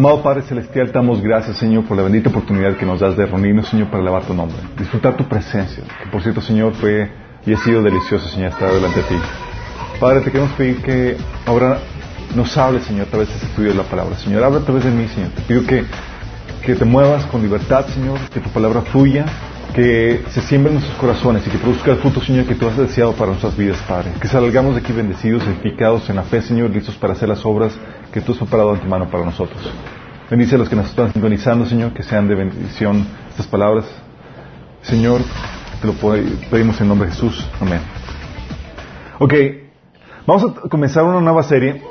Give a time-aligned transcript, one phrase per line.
[0.00, 3.26] Amado Padre Celestial, te damos gracias, Señor, por la bendita oportunidad que nos das de
[3.26, 4.56] reunirnos, Señor, para elevar tu nombre.
[4.78, 7.10] Disfrutar tu presencia, que por cierto, Señor, fue
[7.44, 9.14] y ha sido delicioso, Señor, estar delante de ti.
[10.00, 11.80] Padre, te queremos pedir que ahora
[12.34, 14.16] nos hables, Señor, a través de este estudio de la palabra.
[14.16, 15.32] Señor, habla a través de mí, Señor.
[15.32, 15.84] Te pido que,
[16.64, 19.26] que te muevas con libertad, Señor, que tu palabra fluya,
[19.74, 22.76] que se siembre en nuestros corazones y que produzca el fruto, Señor, que tú has
[22.78, 24.12] deseado para nuestras vidas, Padre.
[24.18, 27.78] Que salgamos de aquí bendecidos, edificados en la fe, Señor, listos para hacer las obras
[28.12, 29.70] que tú has preparado de antemano para nosotros.
[30.30, 33.84] Bendice a los que nos están sintonizando, Señor, que sean de bendición estas palabras.
[34.82, 35.22] Señor,
[35.80, 35.94] te lo
[36.48, 37.50] pedimos en nombre de Jesús.
[37.60, 37.80] Amén.
[39.18, 39.34] Ok,
[40.28, 41.82] vamos a comenzar una nueva serie.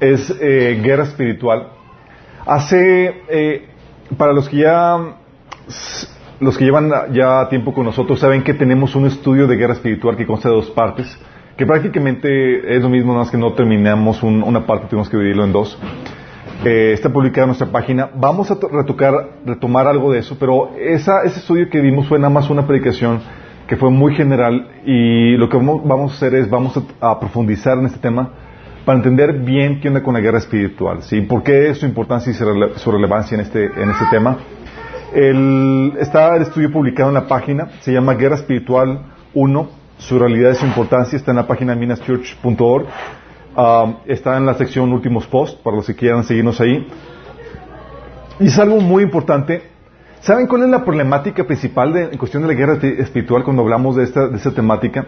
[0.00, 1.68] Es eh, Guerra Espiritual.
[2.44, 3.68] Hace, eh,
[4.18, 4.96] para los que ya,
[6.40, 10.16] los que llevan ya tiempo con nosotros, saben que tenemos un estudio de guerra espiritual
[10.16, 11.06] que consta de dos partes,
[11.56, 15.44] que prácticamente es lo mismo, nada más que no terminamos una parte, tuvimos que dividirlo
[15.44, 15.78] en dos.
[16.64, 18.10] Eh, está publicada en nuestra página.
[18.14, 22.30] Vamos a retocar, retomar algo de eso, pero esa, ese estudio que vimos fue nada
[22.30, 23.20] más una predicación
[23.66, 27.86] que fue muy general y lo que vamos, a hacer es vamos a, profundizar en
[27.86, 28.30] este tema
[28.84, 31.20] para entender bien qué onda con la guerra espiritual, ¿sí?
[31.22, 34.38] ¿Por qué es su importancia y su relevancia en este, en este tema?
[35.12, 39.00] El, está el estudio publicado en la página, se llama Guerra Espiritual
[39.34, 42.86] 1, su realidad y su importancia, está en la página minaschurch.org.
[43.56, 46.86] Um, está en la sección últimos posts para los que quieran seguirnos ahí.
[48.38, 49.62] Y es algo muy importante.
[50.20, 53.96] ¿Saben cuál es la problemática principal de, en cuestión de la guerra espiritual cuando hablamos
[53.96, 55.06] de esta, de esta temática?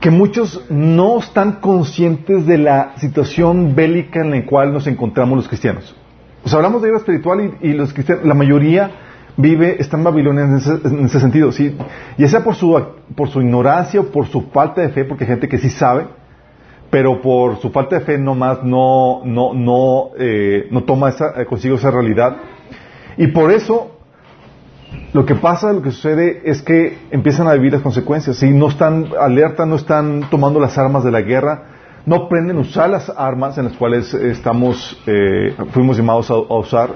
[0.00, 5.46] Que muchos no están conscientes de la situación bélica en la cual nos encontramos los
[5.46, 5.94] cristianos.
[6.42, 8.90] O sea, hablamos de guerra espiritual y, los cristianos, la mayoría
[9.36, 11.76] vive, está en Babilonia en ese, en ese sentido, ¿sí?
[12.18, 12.82] Ya sea por su,
[13.14, 16.06] por su ignorancia o por su falta de fe, porque hay gente que sí sabe,
[16.96, 21.44] pero por su falta de fe nomás no, no, no, eh, no toma esa, eh,
[21.44, 22.38] consigo esa realidad.
[23.18, 23.98] Y por eso
[25.12, 28.38] lo que pasa, lo que sucede es que empiezan a vivir las consecuencias.
[28.38, 31.64] Si no están alerta, no están tomando las armas de la guerra,
[32.06, 36.94] no aprenden a usar las armas en las cuales estamos, eh, fuimos llamados a, usar.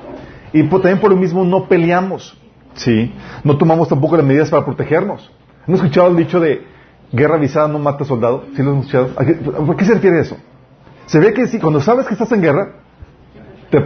[0.55, 2.39] Y también por lo mismo no peleamos,
[2.73, 3.13] ¿sí?
[3.45, 5.31] No tomamos tampoco las medidas para protegernos.
[5.69, 6.80] ¿Han escuchado el dicho de
[7.13, 8.45] guerra avisada no mata soldado.
[8.55, 9.11] ¿Sí lo escuchado?
[9.67, 10.37] ¿Por qué se refiere eso?
[11.07, 12.73] Se ve que si cuando sabes que estás en guerra,
[13.71, 13.81] te,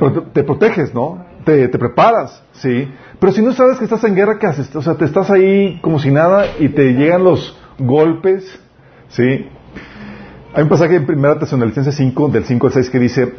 [0.44, 1.24] proteges, ¿no?
[1.44, 2.88] Te, preparas, ¿sí?
[3.18, 4.74] Pero si no sabes que estás en guerra, ¿qué haces?
[4.74, 8.44] O sea, te estás ahí como si nada y te llegan los golpes,
[9.08, 9.46] ¿sí?
[10.54, 13.34] Hay un pasaje en 1 Tesalonicenses 5, del 5 al 6, que dice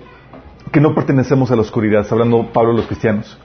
[0.72, 3.40] que no pertenecemos a la oscuridad, está hablando Pablo a los cristianos.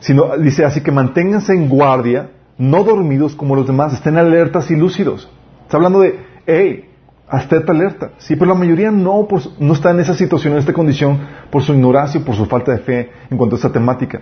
[0.00, 4.76] Sino, dice, así que manténganse en guardia, no dormidos como los demás, estén alertas y
[4.76, 5.28] lúcidos.
[5.74, 6.88] Está hablando de, hey,
[7.28, 8.12] hasta esta alerta.
[8.18, 9.26] Sí, pero la mayoría no,
[9.58, 11.18] no está en esa situación, en esta condición,
[11.50, 14.20] por su ignorancia, por su falta de fe en cuanto a esta temática.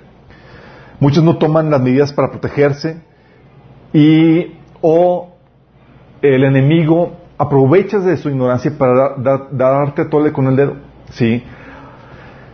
[0.99, 3.03] Muchos no toman las medidas para protegerse
[3.93, 5.35] y o
[6.23, 9.17] el enemigo aprovecha de su ignorancia para
[9.51, 10.77] darte tole con el dedo.
[11.11, 11.45] ¿sí?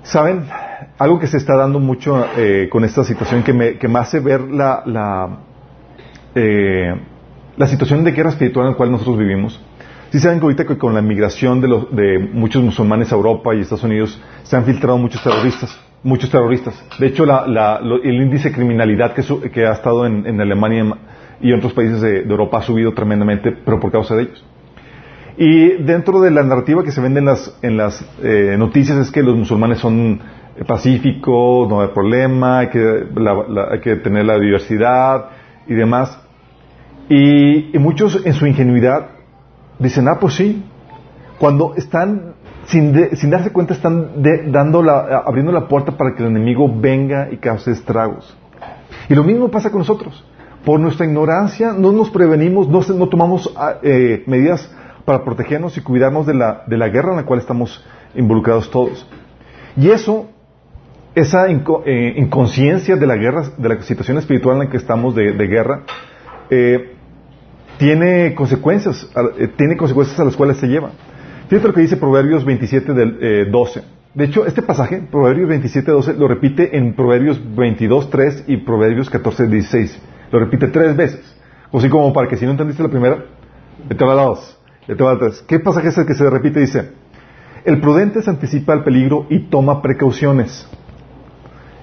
[0.03, 0.43] ¿Saben?
[0.99, 4.83] Algo que se está dando mucho eh, con esta situación que me, hace ver la,
[4.87, 5.39] la
[6.35, 6.95] eh,
[7.59, 9.61] la situación de guerra espiritual en la cual nosotros vivimos.
[10.11, 13.61] Si saben que ahorita con la migración de, los, de muchos musulmanes a Europa y
[13.61, 16.83] Estados Unidos se han filtrado muchos terroristas, muchos terroristas.
[16.99, 20.97] De hecho, el índice de criminalidad que, ha estado en, Alemania
[21.43, 24.45] y otros países de, Europa ha subido tremendamente, pero por causa de ellos.
[25.37, 29.11] Y dentro de la narrativa que se vende en las, en las eh, noticias es
[29.11, 30.21] que los musulmanes son
[30.67, 33.05] pacíficos, no hay problema, hay que,
[33.71, 35.27] hay que tener la diversidad
[35.67, 36.19] y demás.
[37.09, 39.09] Y, muchos en su ingenuidad
[39.79, 40.65] dicen, ah, pues sí,
[41.39, 42.35] cuando están,
[42.67, 44.23] sin, sin darse cuenta, están
[44.53, 48.37] dando la, abriendo la puerta para que el enemigo venga y cause estragos.
[49.09, 50.25] Y lo mismo pasa con nosotros.
[50.65, 54.71] Por nuestra ignorancia no nos prevenimos, no, no tomamos ah, eh, medidas
[55.05, 57.83] para protegernos y cuidarnos de la, de la guerra en la cual estamos
[58.15, 59.07] involucrados todos.
[59.77, 60.27] Y eso,
[61.15, 65.33] esa eh, inconsciencia de la guerra, de la situación espiritual en la que estamos de,
[65.47, 65.85] guerra,
[66.51, 66.98] eh,
[67.79, 69.09] tiene consecuencias,
[69.39, 70.91] eh, tiene consecuencias a las cuales se lleva.
[71.49, 73.81] Fíjate lo que dice Proverbios 27 del 12.
[73.81, 73.83] Eh,
[74.15, 79.09] de hecho, este pasaje, Proverbios 27, 12, lo repite en Proverbios 22, 3 y Proverbios
[79.11, 80.03] 14, 16.
[80.33, 81.37] Lo repite tres veces.
[81.73, 83.25] Así como para que si no entendiste la primera,
[83.89, 85.43] te va a la dos, te va a tres.
[85.47, 86.61] ¿Qué pasaje es el que se repite?
[86.61, 86.91] Dice,
[87.65, 90.69] el prudente se anticipa al peligro y toma precauciones.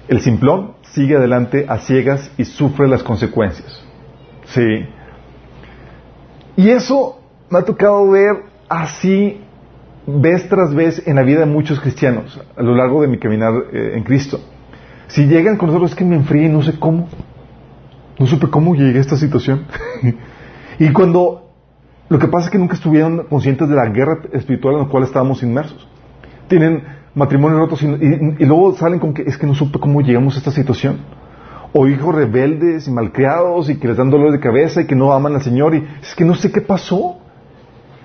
[0.08, 3.84] El simplón sigue adelante a ciegas y sufre las consecuencias.
[4.46, 4.86] Sí.
[6.56, 7.18] Y eso
[7.50, 9.40] me ha tocado ver así
[10.06, 13.52] vez tras vez en la vida de muchos cristianos a lo largo de mi caminar
[13.72, 14.40] eh, en Cristo.
[15.08, 17.08] Si llegan con nosotros es que me enfríe, no sé cómo.
[18.18, 19.66] No supe cómo llegué a esta situación.
[20.78, 21.50] y cuando
[22.08, 25.04] lo que pasa es que nunca estuvieron conscientes de la guerra espiritual en la cual
[25.04, 25.86] estábamos inmersos.
[26.48, 26.82] Tienen
[27.14, 30.38] matrimonios rotos y, y luego salen con que es que no supe cómo llegamos a
[30.38, 31.00] esta situación
[31.78, 35.12] o hijos rebeldes y malcriados y que les dan dolor de cabeza y que no
[35.12, 37.18] aman al Señor y es que no sé qué pasó.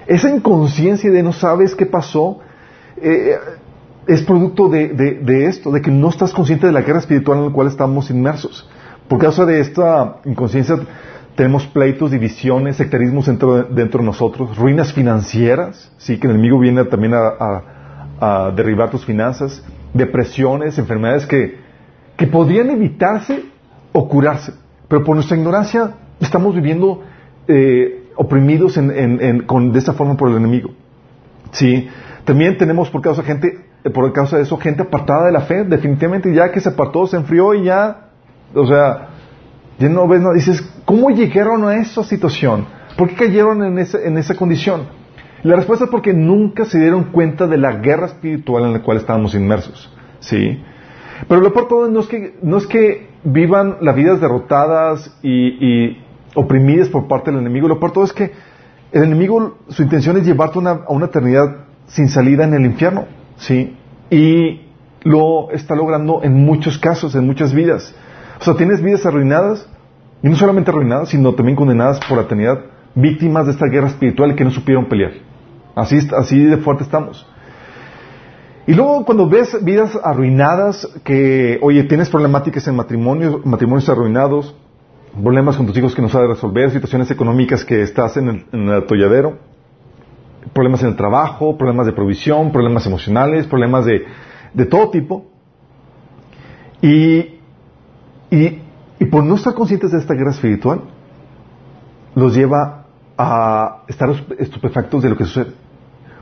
[0.08, 2.40] Esa inconsciencia de no sabes qué pasó
[2.98, 3.38] eh,
[4.08, 7.52] es producto de, esto, de que no estás consciente de la guerra espiritual en la
[7.54, 8.70] cual estamos inmersos.
[9.08, 10.78] Por causa de esta inconsciencia
[11.36, 16.84] tenemos pleitos, divisiones, sectarismos dentro, dentro de nosotros, ruinas financieras, sí, que el enemigo viene
[16.84, 17.64] también a,
[18.20, 19.64] a derribar tus finanzas,
[19.94, 21.58] depresiones, enfermedades que,
[22.18, 23.51] que podrían evitarse
[23.92, 24.54] o curarse.
[24.88, 27.02] Pero por nuestra ignorancia estamos viviendo
[27.48, 28.80] eh, oprimidos
[29.48, 30.72] con, de esta forma por el enemigo.
[31.52, 31.88] ¿Sí?
[32.26, 35.64] También tenemos por causa, gente, eh, por causa de eso gente apartada de la fe,
[35.64, 38.10] definitivamente ya que se apartó, se enfrió y ya,
[38.54, 39.10] o sea,
[39.80, 40.34] ya no ves nada.
[40.34, 42.66] Dices, ¿cómo llegaron a esa situación?
[42.98, 44.84] ¿Por qué cayeron en esa, en esa condición?
[45.44, 48.98] La respuesta es porque nunca se dieron cuenta de la guerra espiritual en la cual
[48.98, 49.92] estábamos inmersos.
[50.20, 50.62] ¿Sí?
[51.28, 55.98] Pero lo peor todo no es que, no es que vivan las vidas derrotadas y,
[56.34, 57.68] oprimidas por parte del enemigo.
[57.68, 58.32] Lo peor todo es que
[58.92, 63.06] el enemigo, su intención es llevarte a una eternidad sin salida en el infierno.
[63.38, 63.76] ¿Sí?
[64.10, 64.62] Y
[65.04, 67.94] lo está logrando en muchos casos, en muchas vidas.
[68.40, 69.68] O sea, tienes vidas arruinadas,
[70.24, 72.60] y no solamente arruinadas, sino también condenadas por la eternidad,
[72.96, 75.14] víctimas de esta guerra espiritual que no supieron pelear.
[75.76, 77.26] Así, así de fuerte estamos.
[78.72, 84.56] Y luego cuando ves vidas arruinadas, que, oye, tienes problemáticas en matrimonio, matrimonios arruinados,
[85.22, 89.40] problemas con tus hijos que no sabes resolver, situaciones económicas que estás en el, atolladero,
[90.54, 94.06] problemas en el trabajo, problemas de provisión, problemas emocionales, problemas de,
[94.54, 95.26] de todo tipo.
[96.82, 97.42] Y,
[98.30, 98.62] y,
[99.00, 100.84] y por no estar conscientes de esta guerra espiritual,
[102.16, 102.86] los lleva
[103.18, 104.10] a estar
[104.40, 105.71] estupefactos de lo que sucede.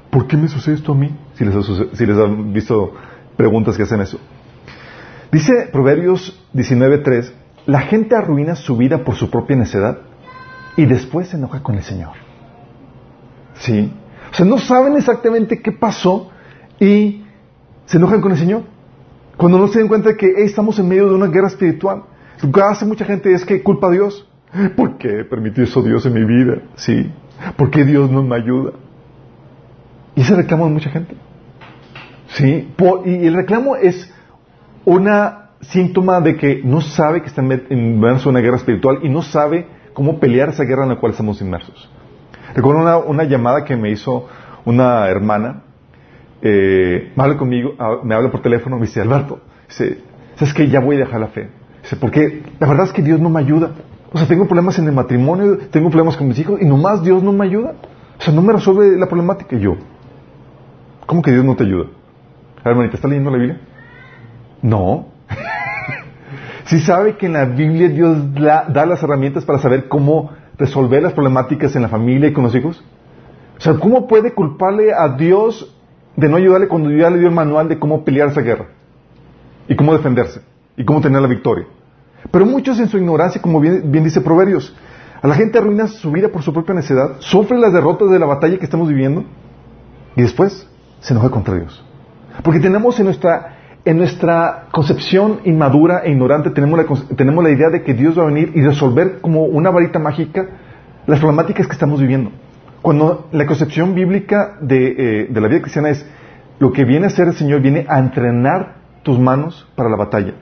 [0.10, 1.16] ¿Por qué me sucede esto a mí?
[1.36, 2.94] Si les, han visto
[3.36, 4.20] preguntas que hacen eso.
[5.32, 7.32] Dice Proverbios 19.3,
[7.66, 10.00] la gente arruina su vida por su propia necedad
[10.76, 12.14] y después se enoja con el Señor.
[13.56, 13.94] ¿Sí?
[14.32, 16.30] O sea, no saben exactamente qué pasó
[16.80, 17.24] y
[17.86, 18.64] se enojan con el Señor.
[19.38, 22.04] Cuando no se dan cuenta de que estamos en medio de una guerra espiritual.
[22.42, 24.28] Lo que hace mucha gente es que culpa a Dios.
[24.76, 26.62] ¿Por qué permitió eso Dios en mi vida?
[26.76, 27.12] ¿Sí?
[27.56, 28.72] ¿Por qué Dios no me ayuda?
[30.20, 31.16] Y ese reclamo de mucha gente.
[32.28, 32.74] ¿Sí?
[33.06, 34.14] y el reclamo es
[34.84, 39.22] una síntoma de que no sabe que está inmerso en una guerra espiritual y no
[39.22, 41.90] sabe cómo pelear esa guerra en la cual estamos inmersos.
[42.54, 44.28] Recuerdo una, llamada que me hizo
[44.66, 45.64] una hermana,
[46.42, 49.40] eh, me habla conmigo, ah, me habla por teléfono, me dice, Alberto,
[49.70, 50.00] dice,
[50.36, 51.50] ¿sabes que Ya voy a dejar la fe.
[51.82, 53.72] Dice, porque la verdad es que Dios no me ayuda.
[54.12, 57.24] O sea, tengo problemas en el matrimonio, tengo problemas con mis hijos y nomás Dios
[57.24, 57.76] no me ayuda.
[58.20, 59.56] O sea, no me resuelve la problemática.
[59.56, 59.78] Yo,
[61.10, 61.88] ¿Cómo que Dios no te ayuda?
[62.64, 63.62] Hermanita, ¿está leyendo la Biblia?
[64.62, 65.08] No.
[66.66, 71.14] Si sabe que en la Biblia Dios da las herramientas para saber cómo resolver las
[71.14, 72.84] problemáticas en la familia y con los hijos.
[73.58, 75.76] O sea, ¿cómo puede culparle a Dios
[76.16, 78.68] de no ayudarle cuando Dios le dio el manual de cómo pelear esa guerra?
[79.68, 80.42] Y cómo defenderse.
[80.78, 81.66] Y cómo tener la victoria.
[82.30, 84.78] Pero muchos en su ignorancia, como bien, bien dice Proverbios,
[85.24, 88.28] a la gente arruina su vida por su propia necedad, sufre las derrotas de la
[88.28, 89.24] batalla que estamos viviendo
[90.16, 90.69] y después
[91.00, 91.84] se enoja contra Dios.
[92.44, 97.70] Porque tenemos en nuestra, en nuestra concepción inmadura e ignorante, tenemos la, tenemos la idea
[97.70, 100.48] de que Dios va a venir y resolver como una varita mágica
[101.06, 102.32] las problemáticas que estamos viviendo.
[102.82, 106.06] Cuando la concepción bíblica de, eh, de la vida cristiana es
[106.60, 110.34] lo que viene a hacer el Señor, viene a entrenar tus manos para la batalla,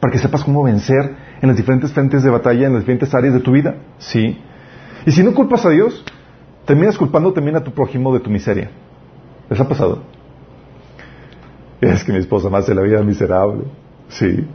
[0.00, 3.34] para que sepas cómo vencer en las diferentes frentes de batalla, en las diferentes áreas
[3.34, 3.74] de tu vida.
[3.98, 4.40] Sí.
[5.04, 6.04] Y si no culpas a Dios,
[6.64, 8.70] terminas culpando también a tu prójimo de tu miseria.
[9.50, 10.02] ¿Les ha pasado?
[11.80, 13.64] Es que mi esposa me hace la vida miserable.
[14.08, 14.46] Sí.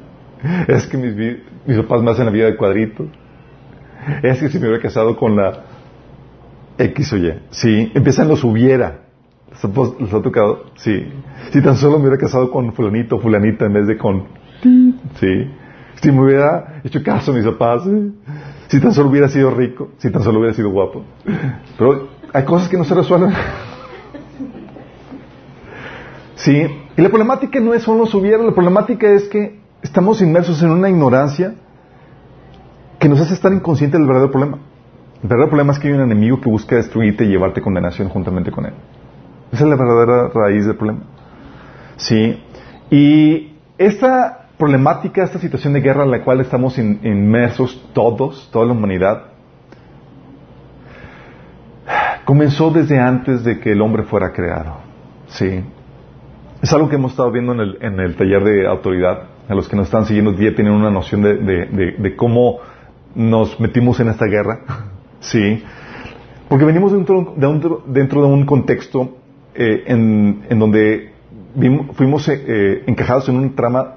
[0.68, 1.16] Es que mis,
[1.66, 3.06] mis papás me hacen la vida de cuadrito.
[4.24, 5.64] Es que si me hubiera casado con la
[6.78, 7.34] X o Y.
[7.50, 7.92] Sí.
[7.94, 9.02] Empiezan los hubiera.
[10.00, 10.66] ¿Les ha tocado?
[10.76, 11.12] Sí.
[11.52, 14.26] Si tan solo me hubiera casado con fulanito fulanita en vez de con...
[15.20, 15.52] Sí.
[16.02, 17.84] Si me hubiera hecho caso a mis papás.
[18.68, 19.90] Si tan solo hubiera sido rico.
[19.98, 21.04] Si tan solo hubiera sido guapo.
[21.78, 23.34] Pero hay cosas que no se resuelven.
[26.38, 26.68] ¿Sí?
[26.96, 30.88] Y la problemática no es solo hubiera, la problemática es que estamos inmersos en una
[30.88, 31.56] ignorancia
[33.00, 34.60] que nos hace estar inconscientes del verdadero problema.
[35.24, 38.52] El verdadero problema es que hay un enemigo que busca destruirte y llevarte condenación juntamente
[38.52, 38.74] con él.
[39.52, 41.02] Esa es la verdadera raíz del problema.
[41.96, 42.44] Sí.
[42.92, 48.74] Y esta problemática, esta situación de guerra en la cual estamos inmersos todos, toda la
[48.74, 49.24] humanidad,
[52.26, 54.78] comenzó desde antes de que el hombre fuera creado.
[55.30, 55.64] Sí.
[56.62, 59.24] Es algo que hemos estado viendo en el, en el taller de autoridad.
[59.48, 62.58] A los que nos están siguiendo ya tienen una noción de, de, cómo
[63.16, 64.60] nos metimos en esta guerra.
[65.20, 65.64] sí.
[66.50, 69.18] Porque venimos dentro de un, dentro de un contexto
[69.54, 71.12] eh, en, en, donde
[71.94, 73.96] fuimos eh, eh, encajados en un trama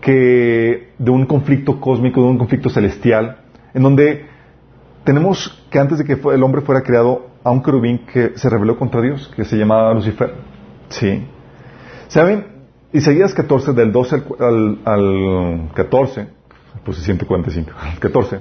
[0.00, 3.38] que de un conflicto cósmico, de un conflicto celestial,
[3.74, 4.26] en donde
[5.04, 8.78] tenemos que antes de que el hombre fuera creado a un querubín que se rebeló
[8.78, 10.55] contra Dios, que se llamaba Lucifer.
[10.88, 11.26] Sí.
[12.08, 12.56] ¿Saben?
[12.92, 16.28] Isaías 14, del 12 al, al, 14,
[16.84, 18.40] pues 145, 14,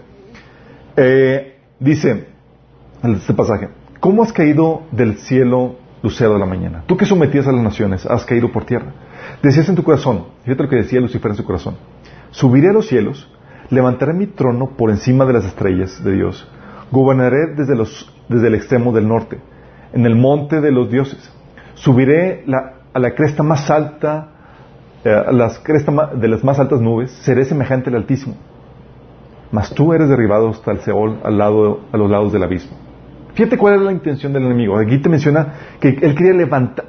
[0.96, 2.28] eh, dice,
[3.04, 6.84] este pasaje, ¿cómo has caído del cielo, lucero de la mañana?
[6.86, 8.94] Tú que sometías a las naciones, has caído por tierra.
[9.42, 11.75] Decías en tu corazón, fíjate lo que decía Lucifer en su corazón,
[12.32, 13.30] subiré a los cielos,
[13.70, 16.48] levantaré mi trono por encima de las estrellas de Dios,
[16.92, 19.40] gobernaré desde, los, desde el extremo del norte,
[19.92, 21.32] en el monte de los dioses,
[21.86, 22.44] subiré
[22.94, 24.30] a la cresta más alta,
[25.04, 28.36] eh, a las crestas de las más altas nubes, seré semejante al Altísimo.
[29.51, 32.75] Mas tú eres derribado hasta el Seol, al lado, a los lados del abismo.
[33.36, 34.80] Fíjate cuál es la intención del enemigo.
[34.80, 36.34] Aquí te menciona que él quería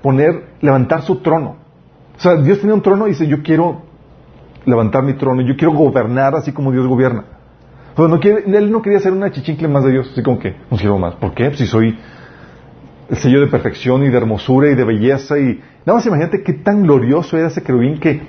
[0.01, 1.57] poner, levantar su trono.
[2.17, 3.83] O sea, Dios tenía un trono y dice, yo quiero
[4.65, 7.25] levantar mi trono, yo quiero gobernar así como Dios gobierna.
[7.95, 10.79] Pero no él no quería ser una chichincle más de Dios, así como que, no
[10.79, 11.17] quiero más.
[11.17, 11.55] ¿Por qué?
[11.55, 11.99] Si soy
[13.09, 15.61] el sello de perfección y de hermosura y de belleza y...
[15.85, 18.21] Nada más imagínate qué tan glorioso era ese querubín que,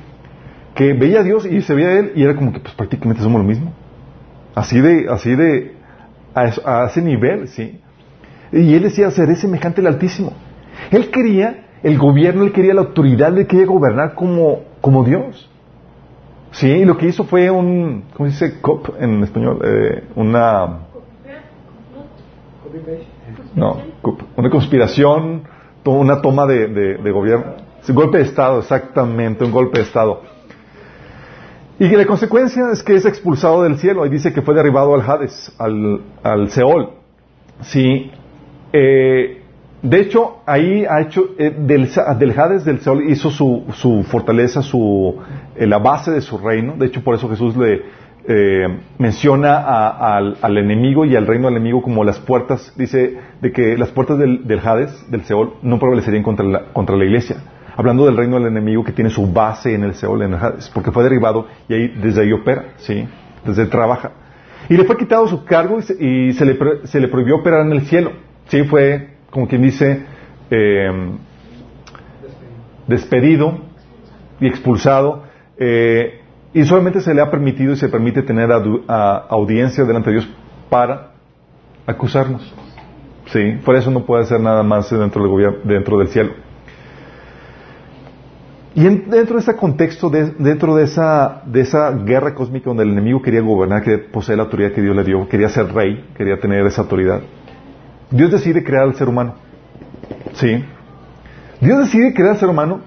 [0.75, 3.23] que veía a Dios y se veía a él y era como que pues prácticamente
[3.23, 3.73] somos lo mismo.
[4.53, 5.75] Así de, así de,
[6.35, 7.79] a, ese nivel, ¿sí?
[8.51, 10.33] Y él decía, seré semejante al Altísimo.
[10.91, 15.49] Él quería el gobierno, él quería la autoridad, él quería gobernar como, como Dios.
[16.51, 19.59] Sí, y lo que hizo fue un, ¿cómo dice cop en español?
[19.63, 20.79] Eh, una...
[23.55, 23.81] No,
[24.35, 25.43] una conspiración,
[25.85, 27.67] una toma de, gobierno.
[27.87, 30.21] Un golpe de Estado, exactamente, un golpe de Estado.
[31.79, 34.03] Y la consecuencia es que es expulsado del cielo.
[34.03, 36.89] Ahí dice que fue derribado al Hades, al, Seol.
[37.61, 38.11] Sí.
[38.73, 39.43] Eh,
[39.81, 44.61] de hecho, ahí ha hecho, eh, del, del, Hades, del Seol, hizo su, su fortaleza,
[44.61, 45.15] su,
[45.55, 46.75] eh, la base de su reino.
[46.77, 47.83] De hecho, por eso Jesús le
[48.27, 48.67] eh,
[48.97, 49.57] menciona
[50.11, 54.19] al, enemigo y al reino del enemigo como las puertas, dice, de que las puertas
[54.19, 57.37] del, Hades, del Seol, no prevalecerían contra la, contra la iglesia.
[57.75, 60.69] Hablando del reino del enemigo que tiene su base en el Seol, en el Hades,
[60.73, 63.07] porque fue derribado y ahí, desde ahí opera, ¿sí?
[63.45, 64.11] Desde ahí trabaja.
[64.67, 67.65] Y le fue quitado su cargo y se, y se, le, se le prohibió operar
[67.65, 68.11] en el cielo.
[68.47, 70.03] Sí, fue como quien dice,
[70.49, 71.11] eh,
[72.87, 73.59] despedido
[74.39, 75.23] y expulsado,
[75.57, 76.21] eh,
[76.53, 80.29] y solamente se le ha permitido y se permite tener audiencia delante de Dios
[80.69, 81.11] para
[81.85, 82.53] acusarnos.
[83.27, 86.31] Sí, por eso no puede hacer nada más dentro del, gobierno, dentro del cielo.
[88.73, 93.21] Y dentro de ese contexto, dentro de esa, de esa guerra cósmica donde el enemigo
[93.21, 96.63] quería gobernar, quería poseer la autoridad que Dios le dio, quería ser rey, quería tener
[96.65, 97.21] esa autoridad,
[98.11, 99.35] Dios decide crear al ser humano.
[100.33, 100.63] Sí.
[101.59, 102.81] Dios decide crear al ser humano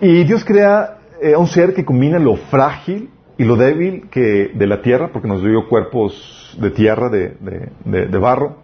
[0.00, 3.10] y Dios crea eh, un ser que combina lo frágil
[3.40, 7.36] y lo débil que de la tierra, porque nos dio cuerpos de tierra, de,
[7.84, 8.58] de, barro.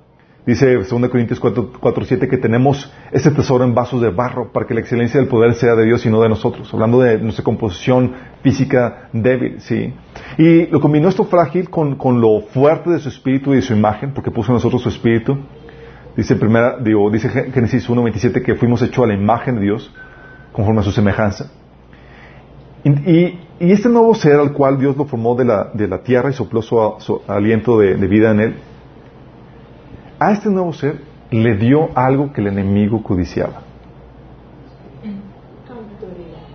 [0.44, 4.74] Dice 2 Corintios 4, 7 que tenemos ese tesoro en vasos de barro para que
[4.74, 6.72] la excelencia del poder sea de Dios y no de nosotros.
[6.72, 9.92] Hablando de nuestra composición física débil, sí.
[10.38, 13.72] Y lo combinó esto frágil con, con lo fuerte de su espíritu y de su
[13.72, 15.38] imagen, porque puso en nosotros su espíritu.
[16.16, 19.92] Dice, primera, digo, dice Génesis 1.27 que fuimos hechos a la imagen de Dios,
[20.52, 21.50] conforme a su semejanza.
[22.86, 26.34] Y, este nuevo ser al cual Dios lo formó de la, de la tierra y
[26.34, 28.54] sopló su, aliento de, vida en él,
[30.20, 31.00] a este nuevo ser
[31.30, 33.62] le dio algo que el enemigo codiciaba.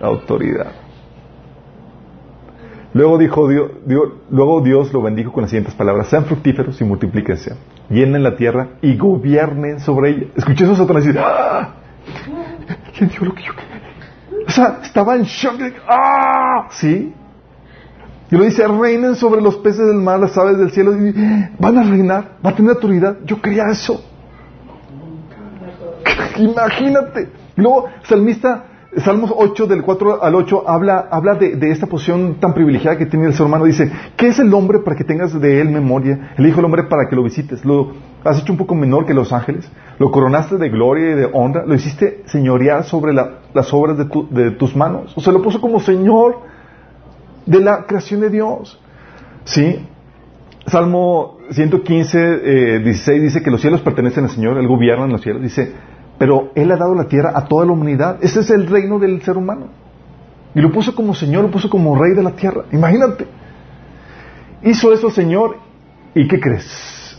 [0.00, 0.72] Autoridad.
[2.94, 3.70] Luego dijo Dios,
[4.30, 7.56] luego Dios lo bendijo con las siguientes palabras: sean fructíferos y multiplíquense,
[7.90, 10.26] llenen la tierra y gobiernen sobre ella.
[10.36, 11.74] Escuché eso Satanás decir, ¡ah!
[12.96, 13.71] ¿Quién dijo lo que yo quería?
[14.46, 15.60] O sea, estaba en shock.
[15.88, 16.68] ¡Ah!
[16.70, 17.14] ¿Sí?
[18.30, 20.92] Y lo dice, reinen sobre los peces del mar, las aves del cielo.
[21.58, 23.18] Van a reinar, va a tener autoridad.
[23.24, 24.02] Yo quería eso.
[26.38, 27.30] Imagínate.
[27.56, 28.64] Y luego, salmista
[28.98, 33.24] Salmos 8, del 4 al 8, habla, habla de, esta posición tan privilegiada que tiene
[33.26, 33.64] el ser humano.
[33.64, 36.34] Dice, ¿qué es el hombre para que tengas de él memoria?
[36.36, 37.64] El Hijo del Hombre para que lo visites.
[37.64, 39.70] Lo has hecho un poco menor que los ángeles.
[39.98, 41.64] Lo coronaste de gloria y de honra.
[41.64, 45.16] Lo hiciste señorear sobre la, las obras de, tu, de, tus manos.
[45.16, 46.40] O sea, lo puso como Señor
[47.46, 48.78] de la creación de Dios.
[49.44, 49.86] ¿Sí?
[50.66, 55.22] Salmo 115, eh, 16 dice que los cielos pertenecen al Señor, Él gobierna en los
[55.22, 55.42] cielos.
[55.42, 55.72] Dice,
[56.22, 58.18] pero Él ha dado la tierra a toda la humanidad.
[58.20, 59.70] Ese es el reino del ser humano.
[60.54, 62.62] Y lo puso como Señor, lo puso como Rey de la tierra.
[62.70, 63.26] Imagínate.
[64.62, 65.56] Hizo eso el Señor.
[66.14, 67.18] ¿Y qué crees?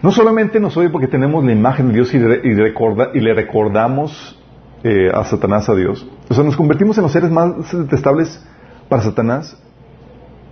[0.00, 3.34] No solamente nos odia porque tenemos la imagen de Dios y, y, recorda, y le
[3.34, 4.40] recordamos
[4.84, 6.06] eh, a Satanás a Dios.
[6.30, 8.46] O sea, nos convertimos en los seres más detestables
[8.88, 9.60] para Satanás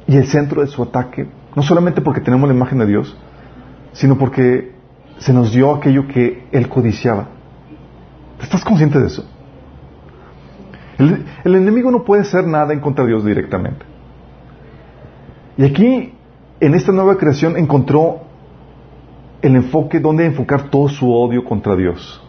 [0.08, 3.16] y el centro de su ataque, no solamente porque tenemos la imagen de Dios,
[3.92, 4.74] sino porque
[5.18, 7.28] se nos dio aquello que Él codiciaba.
[8.40, 9.24] ¿Estás consciente de eso?
[10.98, 13.84] El, enemigo no puede hacer nada en contra de Dios directamente.
[15.58, 16.14] Y aquí,
[16.60, 18.20] en esta nueva creación, encontró
[19.42, 22.22] el enfoque donde enfocar todo su odio contra Dios.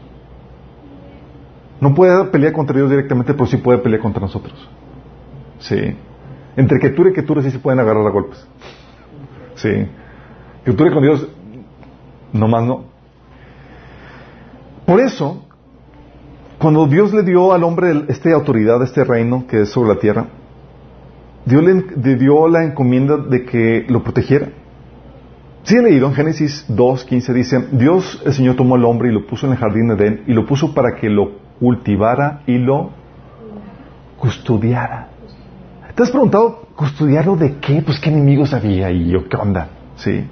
[1.79, 4.69] No puede pelear contra Dios directamente, pero sí puede pelear contra nosotros.
[5.59, 5.95] Sí.
[6.55, 8.45] Entre criatura y criatura sí se pueden agarrar a golpes.
[9.55, 9.87] Sí.
[10.63, 11.27] Criatura con Dios,
[12.33, 12.83] no más no.
[14.85, 15.43] Por eso,
[16.57, 20.27] cuando Dios le dio al hombre esta autoridad, este reino que es sobre la tierra,
[21.45, 24.49] Dios le dio la encomienda de que lo protegiera.
[25.63, 29.27] Si sí, leído en Génesis 2.15 dice, Dios el Señor tomó al hombre y lo
[29.27, 32.91] puso en el jardín de Edén y lo puso para que lo cultivara y lo
[34.17, 35.09] custodiara.
[35.93, 37.81] ¿Te has preguntado custodiarlo de qué?
[37.81, 40.25] Pues qué enemigos había y yo qué onda, ¿sí?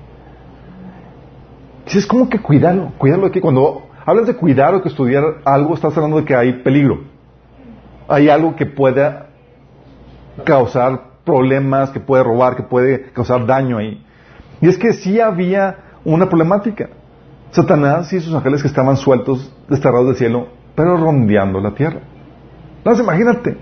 [1.86, 2.92] Dices, ¿cómo que cuidarlo?
[2.98, 3.42] ¿Cuidarlo de?
[3.42, 7.04] Cuando hablas de cuidar o custodiar algo, estás hablando de que hay peligro.
[8.08, 9.28] Hay algo que pueda
[10.44, 14.04] causar problemas, que puede robar, que puede causar daño ahí.
[14.62, 16.90] Y es que sí había una problemática.
[17.52, 22.02] Satanás y sus ángeles que estaban sueltos, desterrados del cielo, pero rondeando la tierra.
[22.78, 23.58] Entonces imagínate,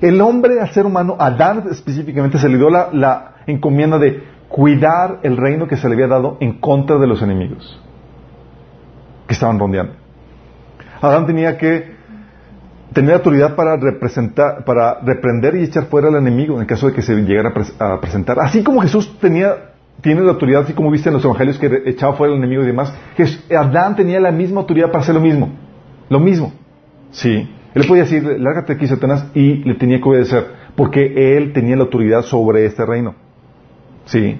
[0.00, 5.36] el hombre, al ser humano, Adán específicamente, se le dio la, encomienda de cuidar el
[5.36, 7.80] reino que se le había dado en contra de los enemigos
[9.26, 9.92] que estaban rondeando.
[11.00, 11.96] Adán tenía que
[12.92, 17.02] tener autoridad para representar, para reprender y echar fuera al enemigo en caso de que
[17.02, 18.38] se llegara a, pres a presentar.
[18.40, 22.14] Así como Jesús tenía tiene la autoridad, así como viste en los evangelios que echaba
[22.14, 22.94] fuera al enemigo y demás,
[23.50, 25.50] Adán tenía la misma autoridad para hacer lo mismo.
[26.08, 26.52] Lo mismo.
[27.10, 27.48] Sí.
[27.74, 31.82] Él podía decir, lárgate aquí, Satanás, y le tenía que obedecer, porque él tenía la
[31.82, 33.14] autoridad sobre este reino.
[34.08, 34.38] Sí.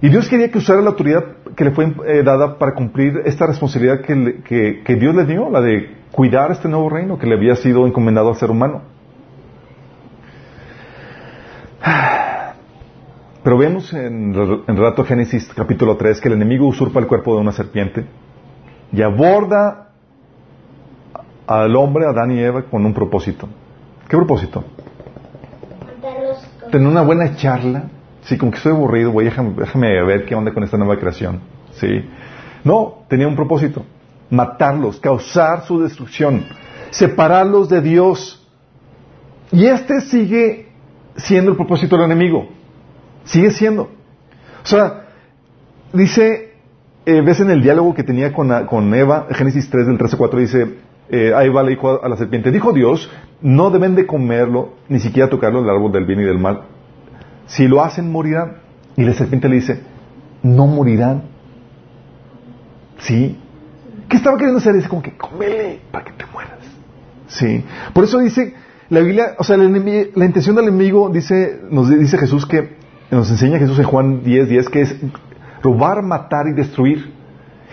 [0.00, 1.24] Y Dios quería que usara la autoridad
[1.56, 5.24] que le fue eh, dada para cumplir esta responsabilidad que, le, que, que, Dios le
[5.26, 8.82] dio, la de cuidar este nuevo reino que le había sido encomendado al ser humano.
[13.42, 17.40] Pero vemos en, en relato Génesis capítulo 3 que el enemigo usurpa el cuerpo de
[17.40, 18.06] una serpiente
[18.92, 19.88] y aborda
[21.46, 23.48] al hombre, a Adán y Eva, con un propósito.
[24.08, 24.64] ¿Qué propósito?
[26.72, 27.84] Tener una buena charla.
[28.22, 31.40] Sí, como que estoy aburrido, voy, déjame, déjame ver qué onda con esta nueva creación.
[31.72, 32.08] Sí.
[32.64, 33.84] No, tenía un propósito.
[34.30, 36.46] Matarlos, causar su destrucción,
[36.90, 38.48] separarlos de Dios.
[39.50, 40.70] Y este sigue
[41.16, 42.48] siendo el propósito del enemigo.
[43.24, 43.82] Sigue siendo.
[43.82, 45.08] O sea,
[45.92, 46.54] dice,
[47.04, 50.40] eh, ves en el diálogo que tenía con, con Eva, Génesis 3 del 13 4,
[50.40, 50.78] dice,
[51.12, 53.10] eh, ahí va a la serpiente, dijo Dios,
[53.42, 56.62] no deben de comerlo, ni siquiera tocarlo el árbol del bien y del mal.
[57.46, 58.62] Si lo hacen, morirán.
[58.96, 59.82] Y la serpiente le dice,
[60.42, 61.24] no morirán.
[62.98, 63.38] ¿Sí?
[64.08, 64.74] ¿Qué estaba queriendo hacer?
[64.74, 66.60] Dice como que comele para que te mueras.
[67.26, 67.62] Sí.
[67.92, 68.54] Por eso dice
[68.88, 72.76] la Biblia, o sea, la, la intención del enemigo, dice, nos dice Jesús que,
[73.10, 74.96] nos enseña Jesús en Juan 10, 10, que es
[75.62, 77.12] robar, matar y destruir.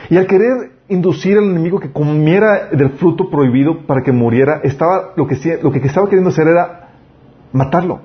[0.10, 5.14] Y al querer inducir al enemigo que comiera del fruto prohibido para que muriera, estaba,
[5.16, 6.90] lo, que, lo que estaba queriendo hacer era
[7.54, 8.02] matarlo.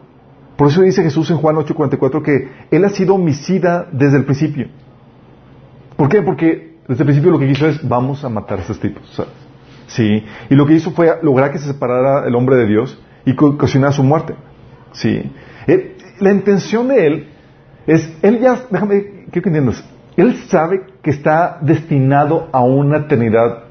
[0.57, 4.68] Por eso dice Jesús en Juan 8:44 que Él ha sido homicida desde el principio.
[5.97, 6.23] ¿Por qué?
[6.23, 9.03] Porque desde el principio lo que quiso es, vamos a matar a estos tipos.
[9.87, 10.25] Sí.
[10.51, 13.92] Y lo que hizo fue lograr que se separara el hombre de Dios y ocasionar
[13.92, 14.35] su muerte.
[14.92, 15.33] Sí.
[15.66, 17.29] Eh, la intención de Él
[17.87, 19.51] es, Él ya, déjame, quiero que
[20.16, 23.64] él sabe que está destinado a una eternidad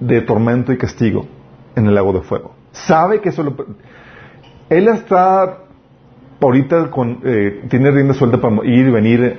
[0.00, 1.26] de tormento y castigo
[1.74, 2.54] en el lago de fuego.
[2.72, 3.54] Sabe que eso lo...
[4.68, 5.58] Él está
[6.40, 9.36] ahorita con, eh, tiene rienda suelta para ir y venir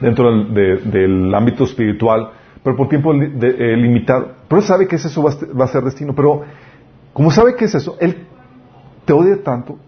[0.00, 2.30] dentro del, de, del ámbito espiritual
[2.62, 4.32] pero por tiempo eh, limitado.
[4.48, 6.14] Pero sabe que eso va va a ser destino.
[6.14, 6.42] Pero
[7.12, 8.26] como sabe que es eso, Él
[9.04, 9.78] te odia tanto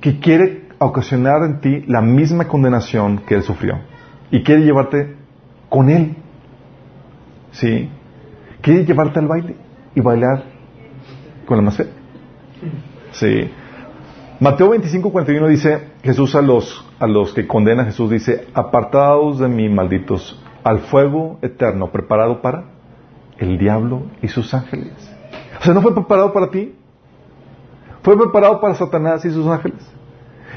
[0.00, 3.78] que quiere ocasionar en ti la misma condenación que Él sufrió.
[4.30, 5.16] Y quiere llevarte
[5.68, 6.16] con Él.
[7.52, 7.88] ¿Sí?
[8.60, 9.56] Quiere llevarte al baile
[9.94, 10.44] y bailar
[11.46, 11.86] con la más fe.
[13.12, 13.50] Sí.
[14.40, 19.48] Mateo 25, 41 dice, Jesús a los, a los que condena, Jesús dice, apartados de
[19.48, 22.64] mí, malditos, al fuego eterno preparado para
[23.38, 24.92] el diablo y sus ángeles.
[25.60, 26.74] O sea, no fue preparado para ti,
[28.02, 29.84] fue preparado para Satanás y sus ángeles.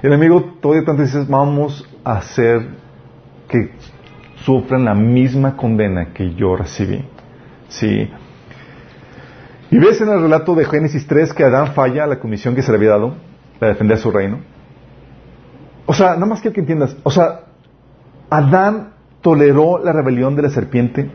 [0.04, 2.68] El enemigo todavía tanto dice, vamos a hacer
[3.52, 3.72] que
[4.46, 7.06] sufran la misma condena que yo recibí.
[7.68, 8.10] Sí.
[9.70, 12.62] Y ves en el relato de Génesis 3 que Adán falla a la comisión que
[12.62, 13.16] se le había dado
[13.60, 14.40] para defender su reino.
[15.86, 16.96] O sea, nada más quiero que entiendas.
[17.04, 17.42] O sea,
[18.30, 21.12] Adán toleró la rebelión de la serpiente.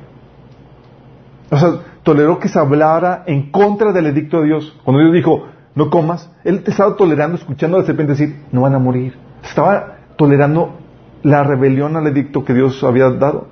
[1.51, 4.79] O sea, toleró que se hablara en contra del edicto de Dios.
[4.85, 8.63] Cuando Dios dijo, no comas, él te estaba tolerando, escuchando a la serpiente decir, no
[8.63, 9.17] van a morir.
[9.43, 10.86] Estaba tolerando
[11.23, 13.49] la rebelión al edicto que Dios había dado.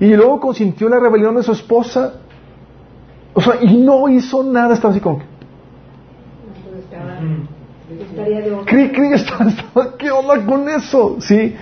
[0.00, 2.14] Y luego consintió la rebelión de su esposa.
[3.34, 5.22] O sea, y no hizo nada, estaba así como
[9.98, 11.16] ¿Qué onda con eso?
[11.20, 11.54] Sí.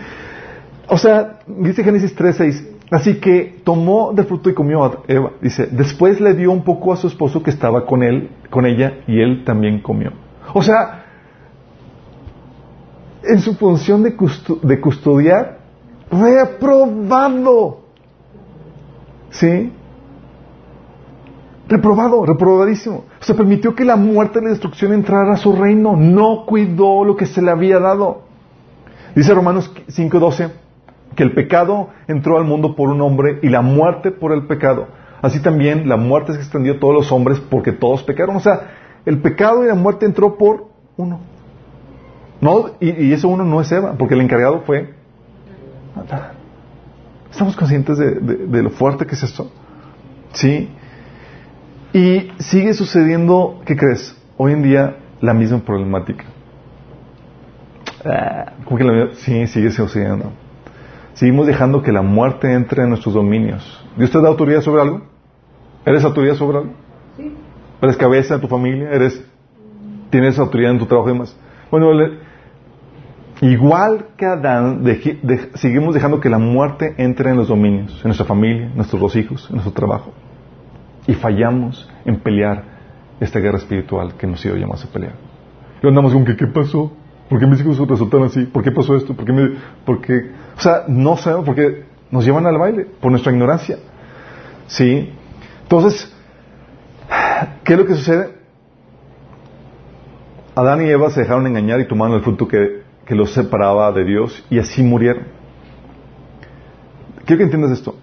[0.89, 5.33] O sea, dice Génesis 3.6, así que tomó del fruto y comió a Eva.
[5.41, 9.01] Dice, después le dio un poco a su esposo que estaba con él, con ella,
[9.07, 10.12] y él también comió.
[10.55, 11.06] O sea,
[13.29, 14.17] en su función de,
[14.81, 15.59] custodiar,
[16.11, 17.81] reprobado.
[19.31, 19.73] ¿Sí?
[21.69, 23.05] Reprobado, reprobadísimo.
[23.21, 25.97] Se permitió que la muerte y la destrucción entrara a su reino.
[25.97, 28.23] No cuidó lo que se le había dado.
[29.15, 30.51] Dice Romanos 5:12
[31.17, 34.89] que el pecado entró al mundo por un hombre y la muerte por el pecado.
[35.23, 38.37] Así también la muerte se extendió a todos los hombres porque todos pecaron.
[38.37, 38.71] O sea,
[39.07, 41.21] el pecado y la muerte entró por uno.
[42.40, 44.94] No, y, eso uno no es Eva, porque el encargado fue
[47.31, 49.51] ¿Estamos conscientes de, de lo fuerte que es esto?
[50.33, 50.68] Sí.
[51.92, 54.16] Y sigue sucediendo, ¿qué crees?
[54.37, 56.25] Hoy en día la misma problemática.
[58.05, 60.33] Ah, ¿Cómo que la Sí, sigue sucediendo.
[61.14, 63.85] Seguimos dejando que la muerte entre en nuestros dominios.
[63.96, 65.03] ¿Dios te da autoridad sobre algo?
[65.85, 66.72] ¿Eres autoridad sobre algo?
[67.16, 67.33] Sí.
[67.81, 68.90] ¿Eres cabeza de tu familia?
[68.90, 69.25] ¿Eres,
[70.11, 71.37] ¿Tienes autoridad en tu trabajo y demás?
[71.70, 71.90] Bueno,
[73.40, 74.85] igual que Adán,
[75.55, 79.16] seguimos dejando que la muerte entre en los dominios, en nuestra familia, en nuestros dos
[79.16, 80.12] hijos, en nuestro trabajo
[81.07, 82.64] y fallamos en pelear
[83.20, 85.14] esta guerra espiritual que nos ha sido llamados a pelear.
[85.83, 86.92] Y andamos con que, ¿qué pasó?
[87.29, 88.44] ¿Por qué mis hijos resultaron así?
[88.44, 89.14] ¿Por qué pasó esto?
[89.14, 89.51] ¿Por qué me,
[89.85, 90.31] por qué?
[90.57, 93.79] O sea, no sabemos, porque nos llevan al baile, por nuestra ignorancia.
[94.66, 95.12] ¿Sí?
[95.62, 96.14] Entonces,
[97.64, 98.35] ¿qué es lo que sucede?
[100.55, 104.05] Adán y Eva se dejaron engañar y tomaron el fruto que, que los separaba de
[104.05, 105.25] Dios y así murieron.
[107.25, 107.95] Quiero que entiendas esto.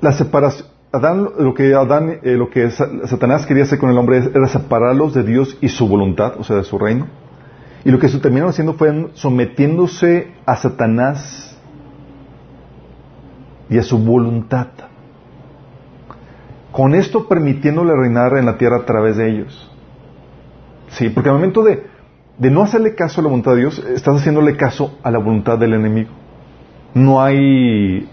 [0.00, 4.18] La separación, Adán, lo que Adán, eh, lo que Satanás quería hacer con el hombre
[4.18, 7.06] era separarlos de Dios y su voluntad, o sea, de su reino.
[7.84, 11.58] Y lo que se terminaron haciendo fue sometiéndose a Satanás
[13.68, 14.68] y a su voluntad.
[16.70, 19.70] Con esto permitiéndole reinar en la tierra a través de ellos.
[20.88, 21.86] Sí, porque al momento de,
[22.38, 25.58] de no hacerle caso a la voluntad de Dios, estás haciéndole caso a la voluntad
[25.58, 26.10] del enemigo.
[26.94, 28.08] No hay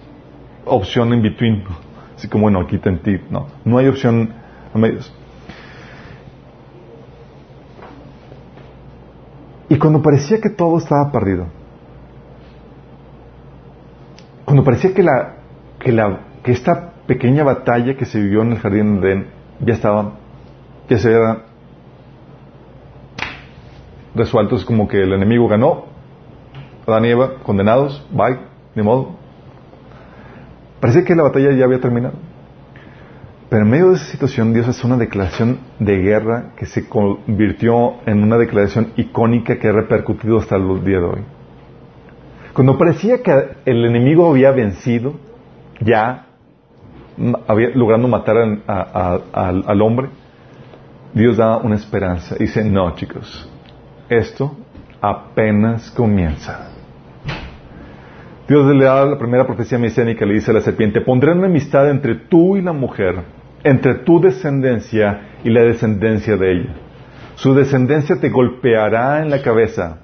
[0.65, 1.63] opción en between.
[2.17, 3.19] Así como, bueno, aquí ti.
[3.29, 4.33] No, no hay opción
[4.73, 5.11] a medios.
[9.69, 11.47] Y cuando parecía que todo estaba perdido,
[14.43, 15.35] cuando parecía que la,
[15.79, 19.27] que la, que esta pequeña batalla que se vivió en el jardín de Edén
[19.61, 20.11] ya estaba,
[20.89, 21.50] ya se había
[24.15, 25.85] resuelto, es como que el enemigo ganó,
[26.87, 28.39] Adán y Eva condenados, bye,
[28.75, 29.21] de modo,
[30.81, 32.15] Parecía que la batalla ya había terminado.
[33.49, 37.95] Pero en medio de esa situación Dios hace una declaración de guerra que se convirtió
[38.07, 41.21] en una declaración icónica que ha repercutido hasta el día de hoy.
[42.53, 43.31] Cuando parecía que
[43.65, 45.13] el enemigo había vencido,
[45.81, 46.27] ya
[47.47, 50.09] había, logrando matar al hombre,
[51.13, 52.35] Dios da una esperanza.
[52.39, 53.50] Dice, no chicos,
[54.11, 54.57] esto
[55.01, 56.67] apenas comienza.
[58.47, 61.89] Dios le da la primera profecía mesiánica, le dice a la serpiente, pondré una amistad
[61.89, 63.23] entre tú y la mujer,
[63.63, 66.73] entre tu descendencia y la descendencia de ella.
[67.35, 69.99] Su descendencia te golpeará en la cabeza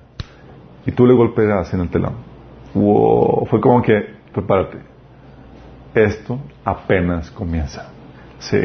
[0.86, 2.14] y tú le golpearás en el telón.
[2.74, 4.78] Wow, fue como que, prepárate.
[5.94, 7.90] esto apenas comienza.
[8.40, 8.62] Sí.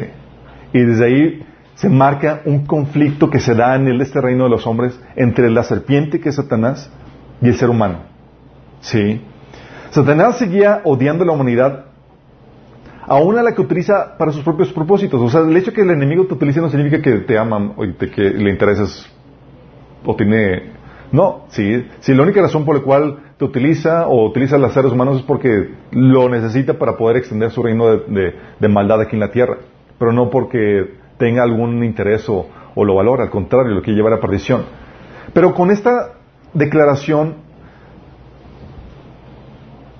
[0.73, 1.47] Y desde ahí
[1.83, 5.65] se marca un conflicto que se da en este reino de los hombres entre la
[5.65, 6.89] serpiente, que es Satanás,
[7.41, 8.03] y el ser humano.
[8.83, 9.21] Sí.
[9.91, 11.87] Satanás seguía odiando a la humanidad,
[13.05, 15.21] aún a la que utiliza para sus propios propósitos.
[15.21, 17.73] O sea, el hecho de que el enemigo te utilice no significa que te aman
[17.77, 19.05] o que le intereses
[20.05, 20.75] o tiene...
[21.11, 24.93] No, sí, si la única razón por la cual te utiliza o utiliza los seres
[24.93, 29.33] humanos es porque lo necesita para poder extender su reino de, maldad aquí en la
[29.33, 29.57] tierra,
[29.99, 32.47] pero no porque tenga algún interés o,
[32.77, 34.65] lo valora, al contrario, lo que lleva a la perdición.
[35.33, 36.15] Pero con esta
[36.53, 37.37] declaración,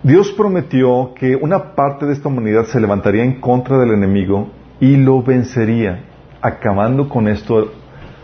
[0.03, 4.97] Dios prometió que una parte de esta humanidad se levantaría en contra del enemigo y
[4.97, 6.05] lo vencería,
[6.41, 7.73] acabando con esto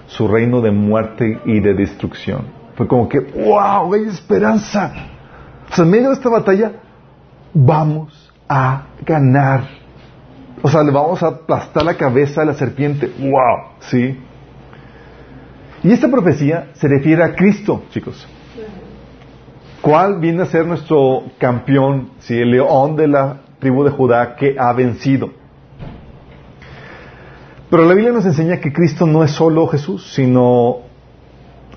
[0.06, 2.46] su reino de muerte y de destrucción.
[2.74, 4.92] Fue como que, wow, hay esperanza.
[5.76, 6.72] En medio de esta batalla,
[7.54, 9.77] vamos a ganar.
[10.62, 13.10] O sea, le vamos a aplastar la cabeza a la serpiente.
[13.18, 14.18] Wow, ¿sí?
[15.82, 18.26] Y esta profecía se refiere a Cristo, chicos.
[19.80, 22.10] ¿Cuál viene a ser nuestro campeón?
[22.18, 22.36] ¿sí?
[22.36, 25.30] El león de la tribu de Judá que ha vencido.
[27.70, 30.78] Pero la Biblia nos enseña que Cristo no es solo Jesús, sino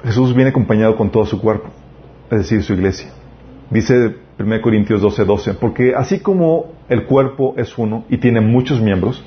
[0.04, 1.70] Jesús viene acompañado con todo su cuerpo,
[2.32, 3.10] es decir, su iglesia.
[3.70, 8.82] Dice 1 Corintios 12, 12, porque así como el cuerpo es uno y tiene muchos
[8.82, 9.24] miembros,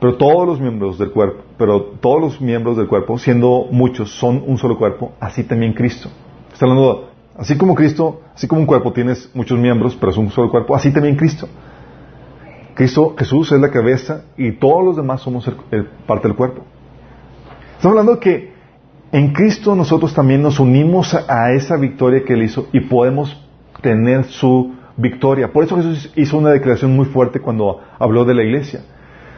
[0.00, 4.42] pero todos los miembros del cuerpo, pero todos los miembros del cuerpo, siendo muchos, son
[4.46, 6.08] un solo cuerpo, así también Cristo.
[6.52, 10.30] Está hablando, así como Cristo, así como un cuerpo tienes muchos miembros, pero es un
[10.30, 11.48] solo cuerpo, así también Cristo.
[12.74, 15.48] Cristo, Jesús es la cabeza y todos los demás somos
[16.06, 16.62] parte del cuerpo.
[17.76, 18.52] Estamos hablando que
[19.12, 23.38] en Cristo nosotros también nos unimos a, esa victoria que Él hizo y podemos
[23.82, 25.52] tener su victoria.
[25.52, 28.80] Por eso Jesús hizo una declaración muy fuerte cuando habló de la iglesia.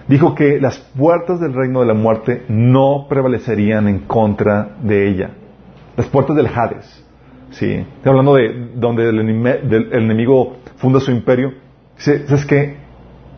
[0.07, 5.31] Dijo que las puertas del reino de la muerte no prevalecerían en contra de ella.
[5.97, 7.05] Las puertas del Hades.
[7.51, 7.85] ¿sí?
[8.05, 9.19] Hablando de donde el,
[9.93, 11.55] enemigo funda su imperio.
[11.97, 12.85] ¿Sabes qué?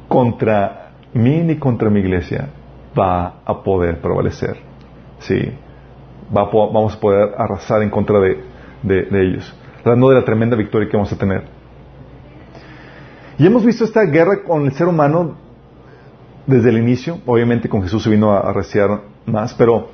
[0.09, 2.49] contra mí ni contra mi iglesia
[2.99, 4.57] va a poder prevalecer.
[5.19, 5.53] Sí,
[6.35, 9.55] va vamos a poder arrasar en contra de, ellos.
[9.87, 11.44] Hablando de la tremenda victoria que vamos a tener.
[13.38, 15.37] Y hemos visto esta guerra con el ser humano
[16.44, 17.20] desde el inicio.
[17.25, 19.90] Obviamente con Jesús se vino a arreciar más, pero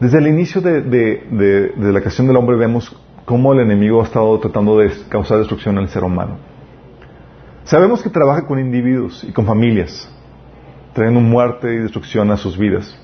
[0.00, 2.92] desde el inicio de, la creación del hombre vemos
[3.24, 6.38] cómo el enemigo ha estado tratando de causar destrucción al ser humano.
[7.62, 10.12] Sabemos que trabaja con individuos y con familias,
[10.92, 12.98] trayendo muerte y destrucción a sus vidas.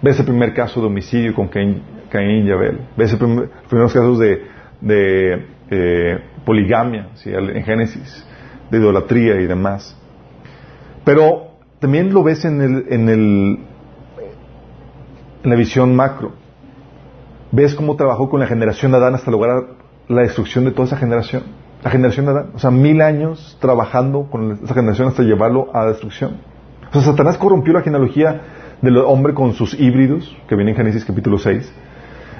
[0.00, 1.82] Ves el primer caso de homicidio con Caín,
[2.14, 2.80] y Abel.
[2.96, 8.26] Ves los primeros casos de, eh, poligamia en Génesis,
[8.70, 9.96] de idolatría y demás.
[11.04, 13.58] Pero también lo ves en, el, en, el,
[15.42, 16.32] en la visión macro.
[17.52, 19.64] Ves cómo trabajó con la generación de Adán hasta lograr
[20.08, 21.44] la destrucción de toda esa generación.
[21.82, 25.86] La generación de Adán, o sea, mil años trabajando con esa generación hasta llevarlo a
[25.86, 26.38] destrucción.
[26.90, 28.40] O sea, Satanás corrompió la genealogía
[28.82, 31.72] del hombre con sus híbridos, que viene en Génesis capítulo 6.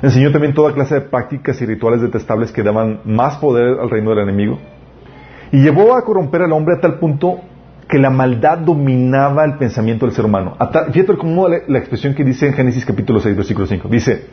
[0.02, 4.10] Enseñó también toda clase de prácticas y rituales detestables que daban más poder al reino
[4.10, 4.58] del enemigo.
[5.52, 7.40] Y llevó a corromper al hombre a tal punto
[7.88, 10.56] que la maldad dominaba el pensamiento del ser humano.
[10.92, 13.88] fíjate cómo la, la expresión que dice en Génesis capítulo 6, versículo 5.
[13.88, 14.26] Dice,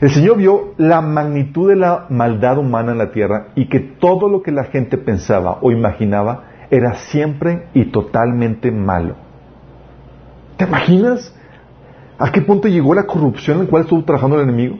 [0.00, 4.28] el Señor vio la magnitud de la maldad humana en la tierra y que todo
[4.28, 9.14] lo que la gente pensaba o imaginaba era siempre y totalmente malo.
[10.56, 11.34] ¿Te imaginas
[12.18, 14.78] a qué punto llegó la corrupción en la cual estuvo trabajando el enemigo?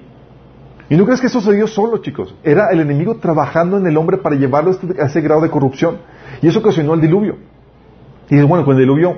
[0.88, 2.34] Y no crees que eso se dio solo, chicos.
[2.44, 5.98] Era el enemigo trabajando en el hombre para llevarlo a, este, ese grado de corrupción.
[6.42, 7.36] Y eso ocasionó el diluvio.
[8.28, 9.16] Y dices, bueno, con el diluvio,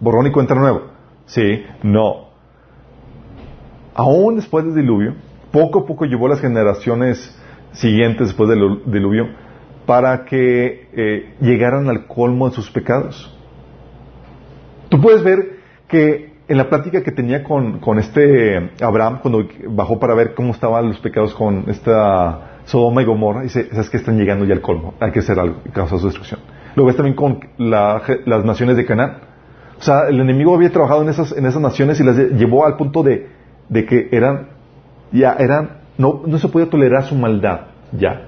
[0.00, 0.82] borrón y cuenta nuevo.
[1.26, 2.30] Sí, no.
[3.94, 5.14] Aún después del diluvio,
[5.52, 7.36] poco a poco llevó a las generaciones
[7.72, 9.28] siguientes después del diluvio
[9.86, 13.36] para que eh, llegaran al colmo de sus pecados.
[14.88, 20.14] Tú puedes ver que en la plática que tenía con, este Abraham, cuando bajó para
[20.14, 24.44] ver cómo estaban los pecados con esta Sodoma y Gomorra, dice, sabes que están llegando
[24.44, 26.40] ya al colmo, hay que hacer algo y causar su destrucción.
[26.74, 29.18] Lo ves también con las naciones de Canaán.
[29.78, 32.76] O sea, el enemigo había trabajado en esas, en esas naciones y las llevó al
[32.76, 33.28] punto de,
[33.68, 34.48] de que eran
[35.12, 37.60] ya eran, no, no se podía tolerar su maldad,
[37.92, 38.26] ya.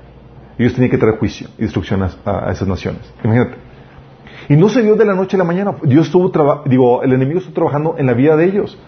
[0.59, 3.01] Ellos tenían que traer juicio y destrucción a, esas naciones.
[3.25, 3.57] Imagínate.
[4.53, 5.75] Y no se dio de la noche a la mañana.
[5.83, 6.31] Dios estuvo,
[6.67, 8.79] digo, el enemigo estuvo trabajando en la vida de ellos.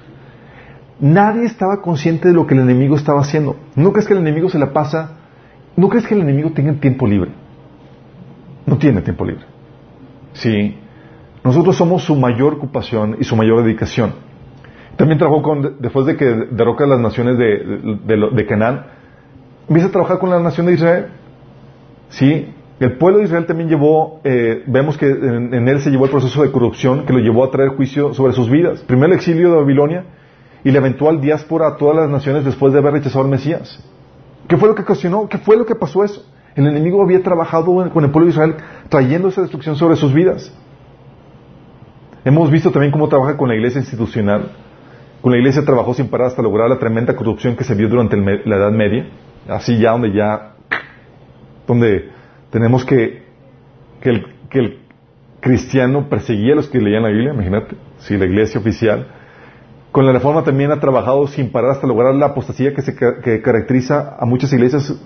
[1.00, 3.57] Nadie estaba consciente de lo que el enemigo estaba haciendo.
[3.74, 5.12] ¿No crees que el enemigo se la pasa?
[5.74, 7.31] ¿No crees que el enemigo tenga tiempo libre?
[8.66, 9.46] No tiene tiempo libre.
[10.35, 10.77] Sí.
[11.42, 14.12] Nosotros somos su mayor ocupación y su mayor dedicación.
[14.96, 18.85] También trabajó con, después de que derroca las naciones de, de, de Canaán,
[19.66, 21.07] empieza a trabajar con la nación de Israel.
[22.11, 26.11] Sí, el pueblo de Israel también llevó, eh, vemos que en, él se llevó el
[26.11, 28.81] proceso de corrupción que lo llevó a traer juicio sobre sus vidas.
[28.81, 30.05] Primero el exilio de Babilonia
[30.65, 33.79] y la eventual diáspora a todas las naciones después de haber rechazado al Mesías.
[34.49, 35.29] ¿Qué fue lo que ocasionó?
[35.29, 36.27] ¿Qué fue lo que pasó eso?
[36.57, 38.55] El enemigo había trabajado con el pueblo de Israel
[38.89, 40.53] trayendo esa destrucción sobre sus vidas.
[42.25, 44.51] Hemos visto también cómo trabaja con la iglesia institucional.
[45.21, 48.17] Con la iglesia trabajó sin parar hasta lograr la tremenda corrupción que se vio durante
[48.17, 49.09] la Edad Media.
[49.49, 50.55] Así ya donde ya,
[51.67, 52.11] donde
[52.55, 53.25] tenemos que,
[54.01, 54.79] que el,
[55.40, 59.09] cristiano perseguía a los que leían la Biblia, imagínate, si la iglesia oficial.
[59.90, 63.43] Con la reforma también ha trabajado sin parar hasta lograr la apostasía que, se, que
[63.43, 64.97] caracteriza a muchas iglesias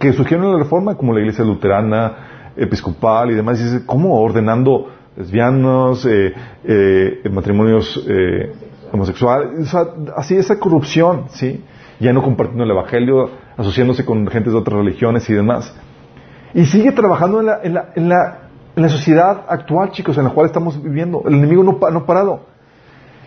[0.00, 3.60] que surgieron en la reforma, como la iglesia luterana, episcopal y demás.
[3.60, 4.20] Y dice, ¿cómo?
[4.20, 6.34] Ordenando lesbianos, eh,
[6.64, 8.52] eh, matrimonios eh,
[8.92, 9.72] homosexuales,
[10.16, 11.62] así esa corrupción, ¿sí?
[12.00, 15.72] Ya no compartiendo el evangelio, asociándose con gente de otras religiones y demás.
[16.54, 18.38] Y sigue trabajando en la, en la, en la,
[18.76, 21.22] en la sociedad actual, chicos, en la cual estamos viviendo.
[21.26, 22.40] El enemigo no, no ha parado.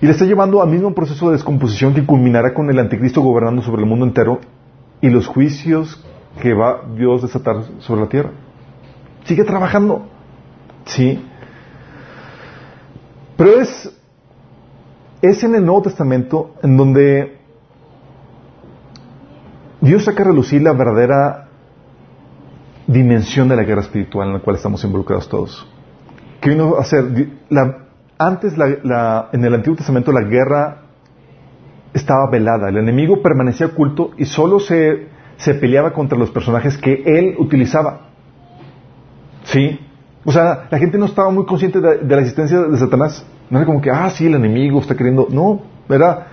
[0.01, 3.61] Y le está llevando al mismo proceso de descomposición que culminará con el anticristo gobernando
[3.61, 4.39] sobre el mundo entero
[4.99, 6.03] y los juicios
[6.41, 8.31] que va Dios a desatar sobre la tierra.
[9.25, 10.07] Sigue trabajando.
[10.85, 11.23] Sí.
[13.37, 13.91] Pero es,
[15.21, 17.37] es en el Nuevo Testamento en donde
[19.81, 21.40] Dios saca a relucir la verdadera
[22.91, 25.67] dimensión de la guerra espiritual en la cual estamos involucrados todos.
[26.39, 27.05] ¿Qué vino a hacer?
[28.17, 30.83] antes, en el Antiguo Testamento, la guerra
[31.93, 32.69] estaba velada.
[32.69, 38.11] El enemigo permanecía oculto y solo se, se peleaba contra los personajes que él utilizaba.
[39.43, 39.79] ¿Sí?
[40.23, 43.25] O sea, la gente no estaba muy consciente de, la existencia de Satanás.
[43.49, 45.27] No era como que, ah, sí, el enemigo está queriendo.
[45.29, 46.27] No, era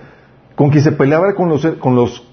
[0.55, 2.23] con quien se peleaba con los, con los,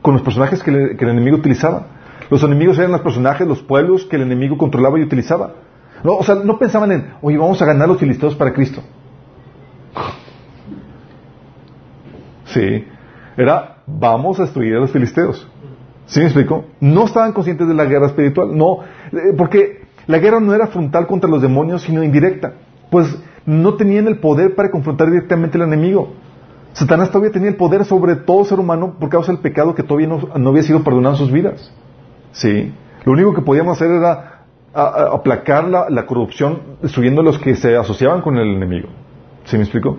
[0.00, 1.86] con los personajes que, el enemigo utilizaba.
[2.30, 5.54] Los enemigos eran los personajes, los pueblos que el enemigo controlaba y utilizaba.
[6.02, 8.82] No, o sea, no pensaban en, oye, vamos a ganar los filisteos para Cristo.
[12.52, 12.84] Sí,
[13.36, 15.48] era, vamos a destruir a los filisteos.
[16.06, 16.64] ¿Sí me explico?
[16.80, 18.80] No estaban conscientes de la guerra espiritual, no,
[19.12, 22.54] eh, porque la guerra no era frontal contra los demonios, sino indirecta.
[22.90, 23.16] Pues
[23.46, 26.14] no tenían el poder para confrontar directamente al enemigo.
[26.72, 30.08] Satanás todavía tenía el poder sobre todo ser humano por causa del pecado que todavía
[30.08, 31.72] no, había sido perdonado en sus vidas.
[32.32, 32.72] Sí.
[33.04, 38.22] Lo único que podíamos hacer era aplacar la, corrupción destruyendo a los que se asociaban
[38.22, 38.88] con el enemigo.
[39.44, 39.98] ¿Sí me explico?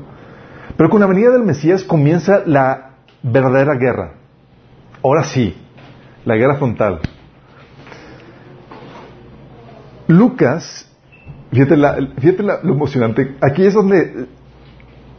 [0.77, 2.91] Pero con la venida del Mesías comienza la
[3.21, 4.13] verdadera guerra.
[5.03, 5.57] Ahora sí,
[6.25, 6.99] la guerra frontal.
[10.07, 10.89] Lucas,
[11.51, 14.27] fíjate, lo emocionante, aquí es donde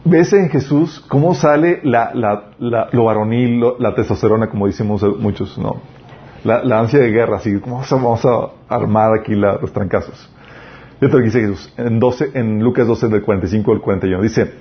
[0.05, 5.81] ves en Jesús cómo sale lo varonil, la testosterona, como decimos muchos, ¿no?
[6.43, 10.29] La, ansia de guerra, así, a, vamos a armar aquí los trancazos.
[10.99, 14.21] Fíjate lo que dice Jesús en, 12, en Lucas 12, del 45 al 41.
[14.21, 14.53] Dice,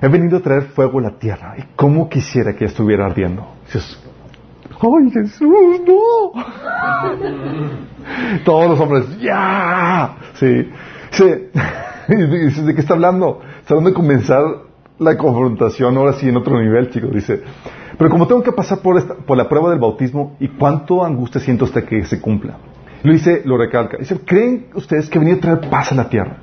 [0.00, 3.46] he venido a traer fuego a la tierra, y cómo quisiera que estuviera ardiendo.
[4.80, 6.32] ¡ay Jesús, no!
[8.44, 10.16] Todos los hombres, ¡ya!
[10.34, 10.68] Sí.
[11.10, 11.24] sí.
[12.08, 13.40] ¿de qué está hablando?
[13.60, 14.42] Está hablando de comenzar
[14.98, 17.12] la confrontación ahora sí en otro nivel, chicos.
[17.12, 17.42] Dice,
[17.98, 21.40] pero como tengo que pasar por, esta, por la prueba del bautismo, ¿y cuánto angustia
[21.40, 22.56] siento hasta que se cumpla?
[23.02, 23.98] Lo dice, lo recalca.
[23.98, 26.38] Dice, ¿creen ustedes que venía a traer paz a la tierra?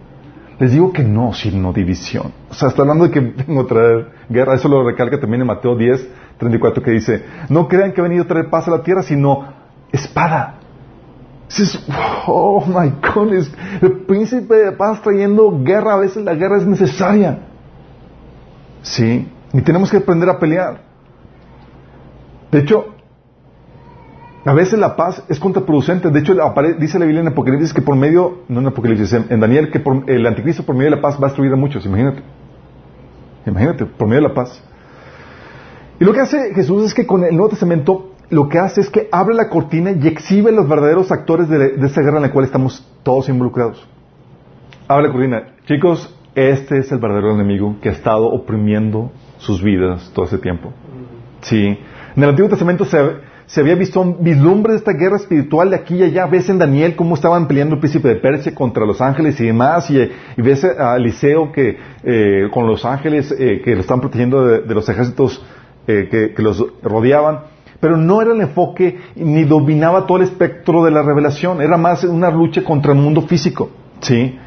[0.60, 2.32] Les digo que no, sino división.
[2.50, 4.54] O sea, está hablando de que vengo a traer guerra.
[4.54, 8.24] Eso lo recalca también en Mateo 10, 34, que dice, no crean que he venido
[8.24, 9.44] a traer paz a la tierra, sino
[9.92, 10.60] espada.
[11.50, 11.84] Dices,
[12.28, 13.34] oh my God,
[13.82, 17.40] el príncipe de paz trayendo guerra, a veces la guerra es necesaria.
[18.84, 20.91] Sí, y tenemos que aprender a pelear.
[22.52, 22.96] De hecho,
[24.44, 26.10] a veces la paz es contraproducente.
[26.10, 26.36] De hecho,
[26.80, 30.10] dice la Biblia en Apocalipsis que por medio, no en Apocalipsis, en, Daniel, que por,
[30.10, 31.86] el anticristo por medio de la paz va a destruir a muchos.
[31.86, 32.24] Imagínate.
[33.46, 34.64] Imagínate, por medio de la paz.
[36.00, 38.90] Y lo que hace Jesús es que con el Nuevo Testamento lo que hace es
[38.90, 42.32] que abre la cortina y exhibe los verdaderos actores de, de esta guerra en la
[42.32, 43.88] cual estamos todos involucrados.
[44.88, 45.44] Abre la cortina.
[45.66, 50.74] Chicos, este es el verdadero enemigo que ha estado oprimiendo sus vidas todo ese tiempo.
[51.42, 51.78] Sí.
[52.16, 55.96] En el Antiguo Testamento se, había visto un vislumbre de esta guerra espiritual de aquí
[55.96, 56.26] y allá.
[56.26, 59.90] Ves en Daniel cómo estaban peleando el príncipe de Persia contra los ángeles y demás.
[59.90, 64.74] Y, ves a Eliseo que, eh, con los ángeles eh, que lo están protegiendo de,
[64.76, 65.44] los ejércitos
[65.88, 67.42] eh, que, los rodeaban.
[67.80, 71.62] Pero no era el enfoque ni dominaba todo el espectro de la revelación.
[71.62, 73.72] Era más una lucha contra el mundo físico.
[74.02, 74.38] ¿Sí?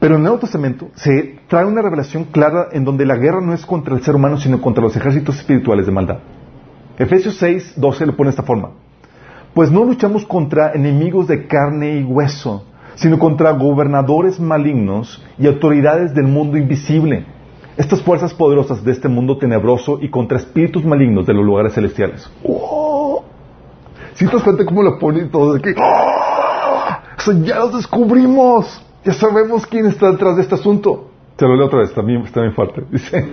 [0.00, 3.54] Pero en el Nuevo Testamento se trae una revelación clara en donde la guerra no
[3.54, 6.18] es contra el ser humano, sino contra los ejércitos espirituales de maldad.
[6.98, 8.70] Efesios 6, 12 lo pone de esta forma.
[9.54, 12.64] Pues no luchamos contra enemigos de carne y hueso,
[12.96, 17.24] sino contra gobernadores malignos y autoridades del mundo invisible.
[17.76, 22.28] Estas fuerzas poderosas de este mundo tenebroso y contra espíritus malignos de los lugares celestiales.
[22.44, 23.22] ¡Oh!
[24.14, 26.18] Si te das cuenta cómo lo pone todo que ¡Oh!
[27.44, 28.84] ya los descubrimos.
[29.04, 31.10] Ya sabemos quién está detrás de este asunto.
[31.38, 32.82] Se lo leo otra vez, también está bien fuerte.
[32.90, 33.32] Dice.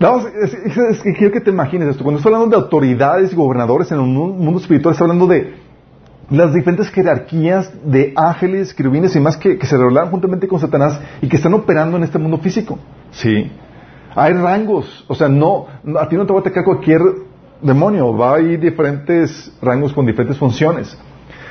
[0.00, 2.02] Vamos, es, que quiero que te imagines esto.
[2.02, 5.56] Cuando estoy hablando de autoridades y gobernadores en el mundo espiritual, estoy hablando de
[6.30, 11.28] las diferentes jerarquías de ángeles, querubines y más que, se revelaron juntamente con Satanás y
[11.28, 12.78] que están operando en este mundo físico.
[13.10, 13.52] Sí.
[14.14, 15.04] Hay rangos.
[15.06, 15.66] O sea, no,
[15.98, 17.02] a ti no te va a atacar cualquier
[17.60, 18.16] demonio.
[18.16, 20.96] Va a haber diferentes rangos con diferentes funciones.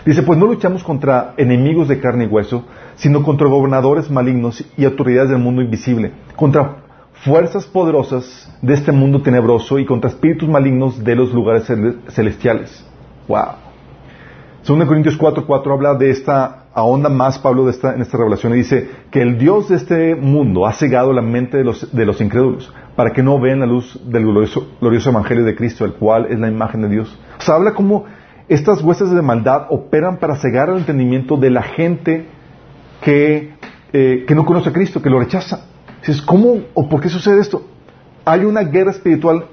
[0.07, 4.85] Dice, pues no luchamos contra enemigos de carne y hueso, sino contra gobernadores malignos y
[4.85, 6.77] autoridades del mundo invisible, contra
[7.23, 11.71] fuerzas poderosas de este mundo tenebroso y contra espíritus malignos de los lugares
[12.09, 12.85] celestiales.
[13.27, 13.69] Wow.
[14.61, 18.53] Según Corintios 4, 4 habla de esta, ahonda más Pablo de esta, en esta revelación
[18.53, 22.05] y dice que el Dios de este mundo ha cegado la mente de los, de
[22.05, 25.93] los incrédulos para que no vean la luz del glorioso, glorioso Evangelio de Cristo, el
[25.93, 27.19] cual es la imagen de Dios.
[27.39, 28.05] O sea, habla como
[28.49, 32.25] estas huestes de maldad operan para cegar el entendimiento de la gente
[33.01, 33.53] que,
[33.93, 35.68] eh, que no conoce a Cristo, que lo rechaza.
[36.01, 37.63] Dices, ¿cómo o por qué sucede esto?
[38.25, 39.45] Hay una guerra espiritual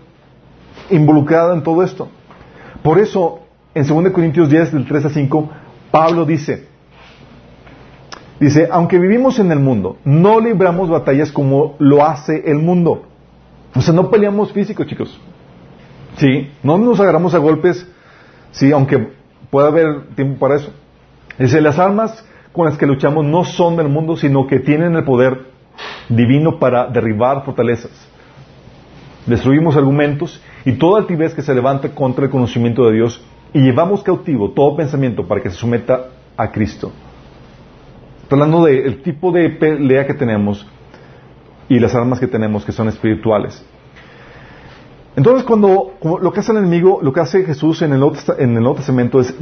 [0.90, 2.08] involucrada en todo esto.
[2.82, 3.40] Por eso,
[3.74, 5.50] en 2 Corintios 10, del 3 a 5,
[5.90, 6.68] Pablo dice,
[8.38, 13.06] dice, aunque vivimos en el mundo, no libramos batallas como lo hace el mundo.
[13.74, 15.18] O sea, no peleamos físico, chicos.
[16.16, 17.86] Sí, no nos agarramos a golpes
[18.56, 19.08] Sí, aunque
[19.50, 20.72] pueda haber tiempo para eso.
[21.38, 25.04] Dice, las armas con las que luchamos no son del mundo, sino que tienen el
[25.04, 25.48] poder
[26.08, 27.92] divino para derribar fortalezas.
[29.26, 33.20] Destruimos argumentos y toda altivez que se levante contra el conocimiento de Dios
[33.52, 36.92] y llevamos cautivo todo pensamiento para que se someta a Cristo.
[38.30, 40.66] Hablando del tipo de pelea que tenemos
[41.68, 43.64] y las armas que tenemos que son espirituales.
[45.16, 48.76] Entonces, cuando, lo que hace el enemigo, lo que hace Jesús en el Nuevo, en
[48.76, 49.34] Testamento es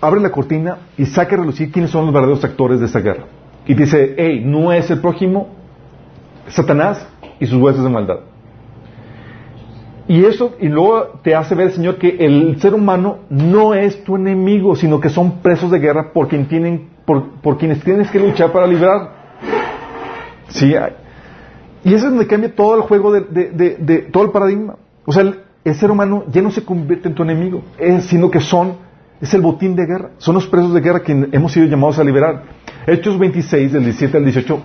[0.00, 3.24] abre la cortina y saca a relucir quiénes son los verdaderos actores de esta guerra.
[3.66, 5.48] Y dice, hey, no es el prójimo,
[6.48, 7.06] Satanás
[7.38, 8.20] y sus huesos de maldad.
[10.08, 14.16] Y eso, y luego te hace ver, Señor, que el ser humano no es tu
[14.16, 18.18] enemigo, sino que son presos de guerra por, quien tienen, por, por quienes tienes que
[18.18, 19.22] luchar para librar.
[20.48, 20.74] Sí,
[21.84, 24.76] y eso es donde cambia todo el juego de, todo el paradigma.
[25.04, 27.62] O sea, el, ser humano ya no se convierte en tu enemigo,
[28.02, 28.76] sino que son,
[29.20, 32.04] es el botín de guerra, son los presos de guerra que hemos sido llamados a
[32.04, 32.42] liberar.
[32.86, 34.62] Hechos 26, del 17 al 18,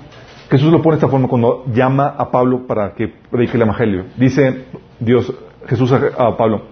[0.50, 4.06] Jesús lo pone de esta forma cuando llama a Pablo para que predique el Evangelio.
[4.18, 4.66] Dice
[5.00, 5.34] Dios,
[5.68, 6.64] Jesús a, Pablo,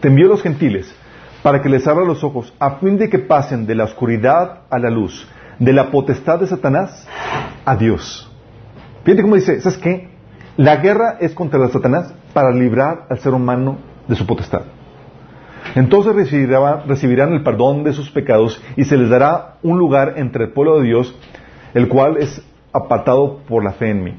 [0.00, 0.94] te envío a los gentiles
[1.42, 4.78] para que les abra los ojos a fin de que pasen de la oscuridad a
[4.78, 5.26] la luz,
[5.58, 7.06] de la potestad de Satanás
[7.64, 8.28] a Dios
[9.04, 10.08] Fíjate cómo dice, ¿sabes qué?
[10.56, 14.62] La guerra es contra Satanás para librar al ser humano de su potestad.
[15.74, 20.52] Entonces recibirán, el perdón de sus pecados y se les dará un lugar entre el
[20.52, 21.14] pueblo de Dios,
[21.74, 22.42] el cual es
[22.72, 24.14] apartado por la fe en mí.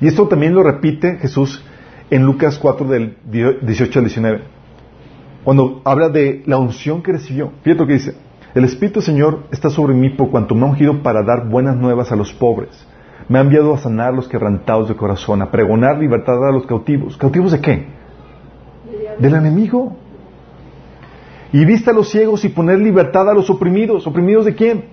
[0.00, 1.64] Y esto también lo repite Jesús
[2.10, 4.40] en Lucas 4 del 18 al 19,
[5.44, 7.52] cuando habla de la unción que recibió.
[7.62, 8.14] Fíjate lo que dice,
[8.54, 12.10] el Espíritu Señor está sobre mí por cuanto me ha ungido para dar buenas nuevas
[12.12, 12.86] a los pobres
[13.28, 17.16] me ha enviado a sanar los quebrantados de corazón, a pregonar libertad a los cautivos.
[17.16, 17.86] ¿Cautivos de qué?
[19.18, 19.96] Del enemigo.
[21.52, 24.06] Y vista a los ciegos y poner libertad a los oprimidos.
[24.06, 24.84] ¿Oprimidos de quién?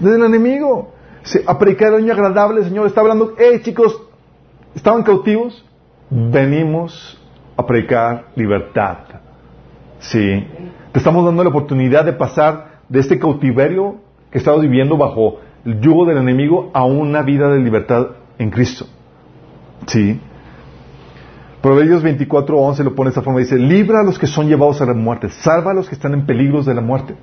[0.00, 0.92] Del enemigo.
[1.46, 2.86] A predicar el agradable, Señor.
[2.86, 4.02] Está hablando, hey chicos,
[4.74, 5.64] ¿estaban cautivos?
[6.10, 7.20] Venimos
[7.56, 8.98] a predicar libertad.
[10.00, 10.46] Sí.
[10.92, 13.96] Te estamos dando la oportunidad de pasar de este cautiverio
[14.30, 18.08] que estamos viviendo bajo el yugo del enemigo a una vida de libertad
[18.38, 18.86] en Cristo.
[19.86, 20.20] ¿Sí?
[21.62, 24.86] Proverbios 24:11 lo pone de esta forma, dice, libra a los que son llevados a
[24.86, 27.14] la muerte, salva a los que están en peligros de la muerte.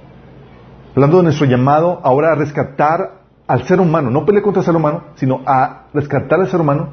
[0.96, 4.76] Hablando de nuestro llamado ahora a rescatar al ser humano, no pelear contra el ser
[4.76, 6.90] humano, sino a rescatar al ser humano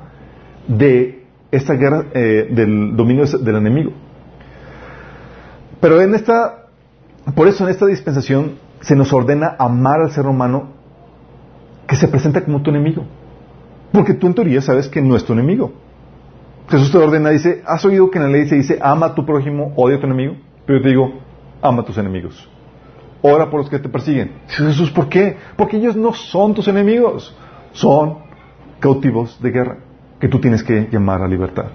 [0.68, 3.92] de esta guerra eh, del dominio del enemigo.
[5.80, 6.66] Pero en esta,
[7.34, 10.68] por eso en esta dispensación se nos ordena amar al ser humano
[11.86, 13.04] que se presenta como tu enemigo.
[13.92, 15.72] Porque tú en teoría sabes que no es tu enemigo.
[16.68, 19.26] Jesús te ordena, dice, ¿has oído que en la ley se dice, ama a tu
[19.26, 20.36] prójimo, odia a tu enemigo?
[20.66, 21.12] Pero yo te digo,
[21.60, 22.48] ama a tus enemigos.
[23.22, 24.32] ora por los que te persiguen.
[24.48, 25.36] Jesús, ¿por qué?
[25.56, 27.34] Porque ellos no son tus enemigos,
[27.72, 28.18] son
[28.80, 29.78] cautivos de guerra
[30.20, 31.66] que tú tienes que llamar a libertad.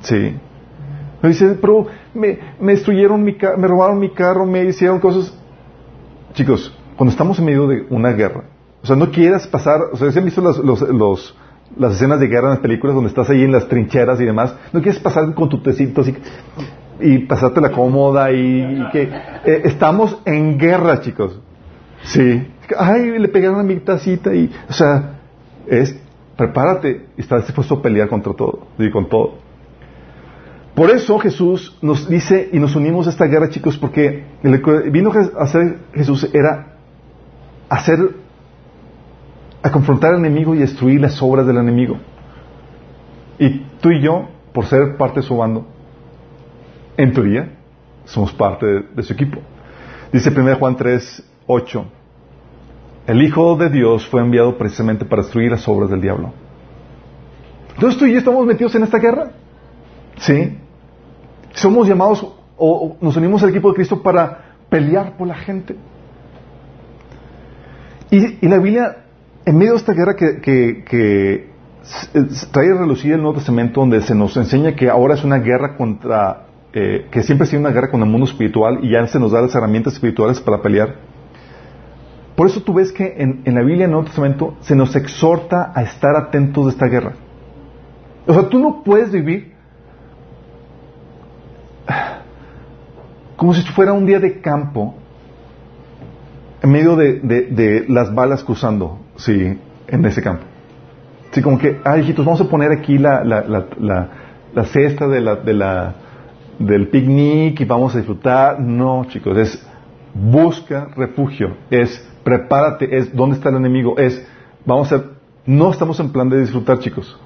[0.00, 0.36] Sí.
[1.22, 5.36] Me dice, pero me, destruyeron mi carro, me robaron mi carro, me hicieron cosas.
[6.34, 8.44] Chicos, cuando estamos en medio de una guerra,
[8.82, 11.36] o sea, no quieras pasar, o sea, ¿se han visto los, los,
[11.76, 14.54] las escenas de guerra en las películas donde estás ahí en las trincheras y demás?
[14.72, 16.14] No quieres pasar con tu tecito así
[17.00, 21.40] y pasarte la cómoda y, que eh, estamos en guerra, chicos.
[22.02, 22.46] Sí.
[22.76, 25.20] Ay, le pegaron a mi tacita y, o sea,
[25.66, 25.98] es,
[26.36, 29.34] prepárate y estás dispuesto a pelear contra todo y con todo.
[30.74, 34.24] Por eso Jesús nos dice y nos unimos a esta guerra, chicos, porque
[34.92, 36.76] vino a hacer Jesús era
[37.68, 37.98] hacer,
[39.68, 41.96] a confrontar al enemigo y destruir las obras del enemigo.
[43.38, 45.66] Y tú y yo, por ser parte de su bando,
[46.96, 47.56] en teoría,
[48.04, 49.38] somos parte de, su equipo.
[50.12, 51.84] Dice 1 Juan 3, 8,
[53.06, 56.32] el Hijo de Dios fue enviado precisamente para destruir las obras del diablo.
[57.74, 59.30] Entonces tú y yo estamos metidos en esta guerra.
[60.16, 60.58] ¿Sí?
[61.52, 65.76] Somos llamados o nos unimos al equipo de Cristo para pelear por la gente.
[68.10, 69.04] Y, la Biblia,
[69.48, 71.48] en medio de esta guerra que,
[72.52, 75.74] trae a relucir el Nuevo Testamento, donde se nos enseña que ahora es una guerra
[75.74, 79.18] contra, eh, que siempre ha sido una guerra con el mundo espiritual y ya se
[79.18, 80.96] nos da las herramientas espirituales para pelear.
[82.36, 85.72] Por eso tú ves que en, la Biblia, en el Nuevo Testamento, se nos exhorta
[85.74, 87.14] a estar atentos de esta guerra.
[88.26, 89.54] O sea, tú no puedes vivir
[93.34, 94.94] como si fuera un día de campo
[96.62, 100.44] en medio de, las balas cruzando, sí, en ese campo.
[101.32, 105.52] Sí, como que, ay, hijitos, vamos a poner aquí la, la, cesta de la, de
[105.52, 105.94] la,
[106.58, 108.58] del picnic y vamos a disfrutar.
[108.58, 109.66] No, chicos, es
[110.14, 114.26] busca refugio, es prepárate, es dónde está el enemigo, es
[114.64, 115.04] vamos a
[115.46, 117.18] no estamos en plan de disfrutar, chicos,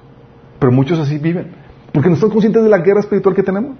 [0.59, 1.51] pero muchos así viven,
[1.91, 3.75] porque no están conscientes de la guerra espiritual que tenemos.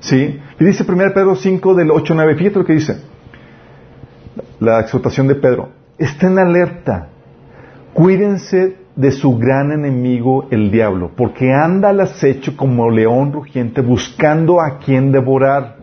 [0.00, 0.38] ¿Sí?
[0.60, 3.02] Y dice 1 Pedro 5 del 8 9, fíjate lo que dice.
[4.60, 5.83] La exhortación de Pedro.
[5.98, 7.08] Estén alerta.
[7.92, 14.60] Cuídense de su gran enemigo, el diablo, porque anda al acecho como león rugiente buscando
[14.60, 15.76] a quien devorar.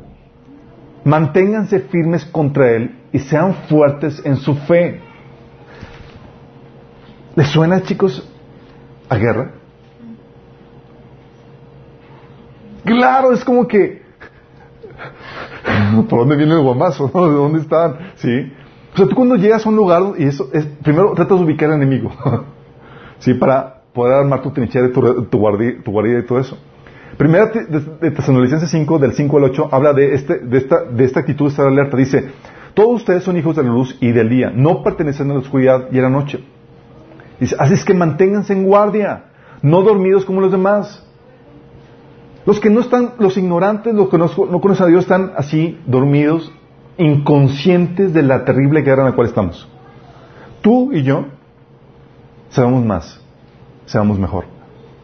[1.03, 5.01] Manténganse firmes contra él y sean fuertes en su fe.
[7.36, 8.30] ¿Les suena, chicos,
[9.09, 9.51] a guerra?
[12.84, 14.01] Claro, es como que
[16.09, 17.07] ¿Por dónde viene el guamazo?
[17.07, 17.97] ¿De dónde están?
[18.16, 18.53] ¿Sí?
[18.93, 21.69] O sea, tú cuando llegas a un lugar y eso es, primero tratas de ubicar
[21.69, 22.11] al enemigo.
[23.19, 23.33] ¿Sí?
[23.33, 26.57] Para poder armar tu trinchera, tu, tu, guardia, y todo eso.
[27.17, 31.19] Primera de, Tesalonicenses 5, del 5 al 8, habla de, este, de, esta, de esta
[31.19, 31.97] actitud de estar alerta.
[31.97, 32.29] Dice,
[32.73, 35.87] todos ustedes son hijos de la luz y del día, no pertenecen a la oscuridad
[35.91, 36.43] y a la noche.
[37.39, 39.25] Dice, así es que manténganse en guardia,
[39.61, 41.05] no dormidos como los demás.
[42.45, 46.51] Los que no están, los ignorantes, los que no, conocen a Dios, están así dormidos,
[47.01, 49.67] inconscientes de la terrible guerra en la cual estamos.
[50.61, 51.25] Tú y yo
[52.49, 53.21] sabemos más,
[53.85, 54.45] sabemos mejor.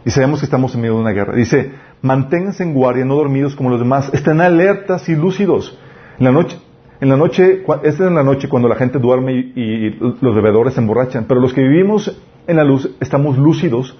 [0.05, 1.35] Y sabemos que estamos en medio de una guerra.
[1.35, 5.77] Dice, manténganse en guardia, no dormidos como los demás, estén alertas y lúcidos.
[6.19, 6.57] En la noche,
[7.01, 10.35] en la noche, esta es en la noche cuando la gente duerme y, y los
[10.35, 13.97] bebedores se emborrachan, pero los que vivimos en la luz estamos lúcidos,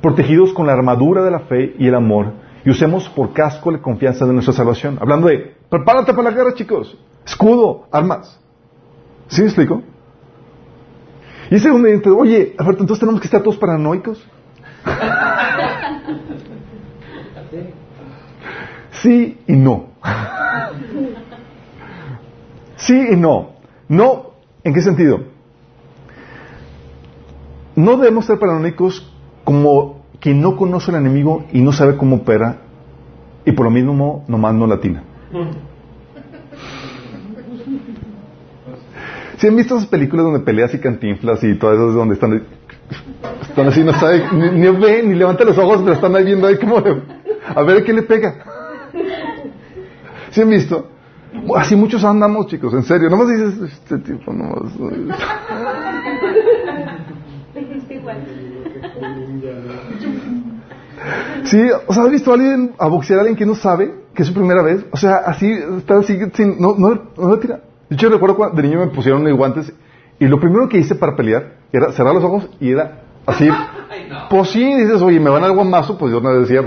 [0.00, 2.32] protegidos con la armadura de la fe y el amor
[2.64, 4.98] y usemos por casco la confianza de nuestra salvación.
[5.00, 6.96] Hablando de, prepárate para la guerra, chicos.
[7.24, 8.38] Escudo, armas.
[9.28, 9.82] ¿Sí me explico?
[11.50, 14.24] Y ese donde dice, oye, Alberto, entonces tenemos que estar todos paranoicos.
[18.92, 19.86] Sí y no.
[22.76, 23.50] Sí y no.
[23.88, 24.30] No,
[24.62, 25.24] ¿en qué sentido?
[27.74, 29.12] No debemos ser paranoicos
[29.44, 32.58] como quien no conoce al enemigo y no sabe cómo opera
[33.44, 35.02] y por lo mismo nomás no latina.
[39.40, 42.42] Si han visto esas películas donde peleas y cantinflas y todas esas donde están,
[43.40, 46.58] están así, no saben, ni, ven, ni levantan los ojos, pero están ahí viendo ahí
[46.58, 48.34] como a ver qué le pega.
[50.28, 50.90] ¿Sí han visto?
[51.56, 53.08] Así muchos andamos, chicos, en serio.
[53.08, 54.74] Nomás dices, este tipo, nomás.
[61.44, 64.20] Sí, o sea, ¿has visto a alguien a boxear a alguien que no sabe que
[64.20, 64.84] es su primera vez?
[64.90, 67.69] O sea, así, está así, sin, no, no, no tira.
[67.90, 69.72] Yo recuerdo cuando de niño me pusieron unos guantes
[70.18, 73.48] y lo primero que hice para pelear era cerrar los ojos y era así.
[74.30, 76.62] Pues sí, dices, oye, me van al guamazo, pues yo no decía.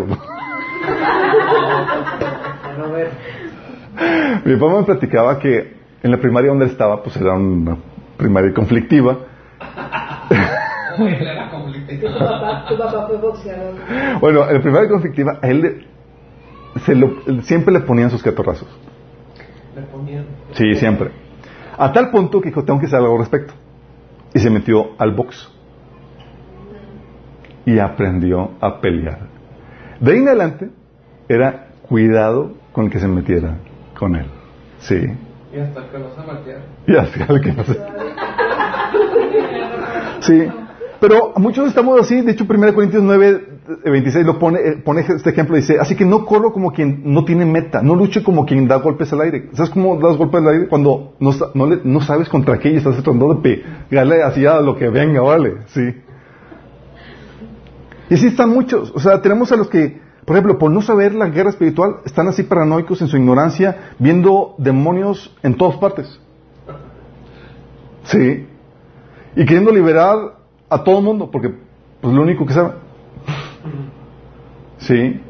[4.45, 7.77] Mi papá me platicaba que en la primaria donde él estaba, pues era una
[8.17, 9.17] primaria conflictiva.
[10.97, 13.73] Tu papá, tu papá fue boxeador.
[14.19, 15.87] Bueno, en la primaria conflictiva, a él le-
[16.81, 18.67] se lo- siempre le ponían sus catorrazos.
[19.75, 20.25] Le ponían.
[20.53, 21.11] Sí, siempre.
[21.77, 23.53] A tal punto que dijo, tengo que hacer algo al respecto.
[24.33, 25.49] Y se metió al box.
[27.65, 29.27] Y aprendió a pelear.
[29.99, 30.69] De ahí en adelante,
[31.29, 33.57] era cuidado con el que se metiera
[33.97, 34.25] con él.
[34.79, 35.01] Sí.
[35.53, 36.63] Y hasta que los amatearon.
[36.87, 37.79] Y así al que no sé.
[40.19, 40.47] Sí.
[41.01, 42.21] Pero muchos estamos así.
[42.21, 43.52] De hecho, 1 Corintios 9, eh,
[43.85, 45.55] 26 lo pone, eh, pone este ejemplo.
[45.55, 47.81] Dice, así que no corro como quien no tiene meta.
[47.81, 49.49] No luche como quien da golpes al aire.
[49.53, 50.67] ¿Sabes cómo das golpes al aire?
[50.67, 54.77] Cuando no, no, no sabes contra qué y estás tratando de pegarle así a lo
[54.77, 55.57] que venga, vale.
[55.67, 55.93] Sí.
[58.09, 58.91] Y así están muchos.
[58.95, 62.27] O sea, tenemos a los que, por ejemplo, por no saber la guerra espiritual, están
[62.27, 66.19] así paranoicos en su ignorancia, viendo demonios en todas partes.
[68.03, 68.45] Sí.
[69.35, 70.37] Y queriendo liberar
[70.69, 71.53] a todo el mundo, porque
[72.01, 72.82] pues lo único que sabe.
[74.87, 75.21] Sí.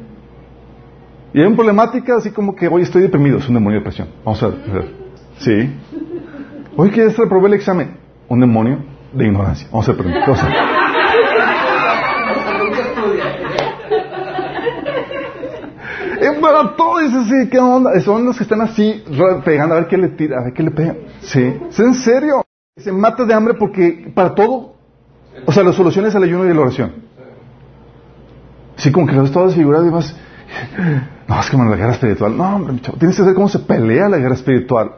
[1.32, 4.08] Y hay una problemática así como que, hoy estoy deprimido, es un demonio de depresión.
[4.24, 4.88] Vamos a ver.
[5.38, 5.70] Sí.
[6.76, 7.96] Hoy que reprobé el examen,
[8.28, 9.68] un demonio de ignorancia.
[9.70, 10.06] Vamos a ver.
[10.06, 10.48] Vamos a
[16.40, 17.98] para todo, es así, ¿qué onda?
[18.00, 19.02] Son los que están así,
[19.44, 20.94] pegando, a ver qué le tira, a ver qué le pega.
[21.20, 22.42] Sí, es en serio.
[22.76, 24.74] Se mata de hambre porque para todo,
[25.46, 27.03] o sea, la solución es el ayuno y la oración.
[28.76, 30.16] Sí, como que lo ves todo desfigurado y vas,
[31.28, 34.08] no, es que la guerra espiritual, no, hombre, chavo, tienes que saber cómo se pelea
[34.08, 34.92] la guerra espiritual.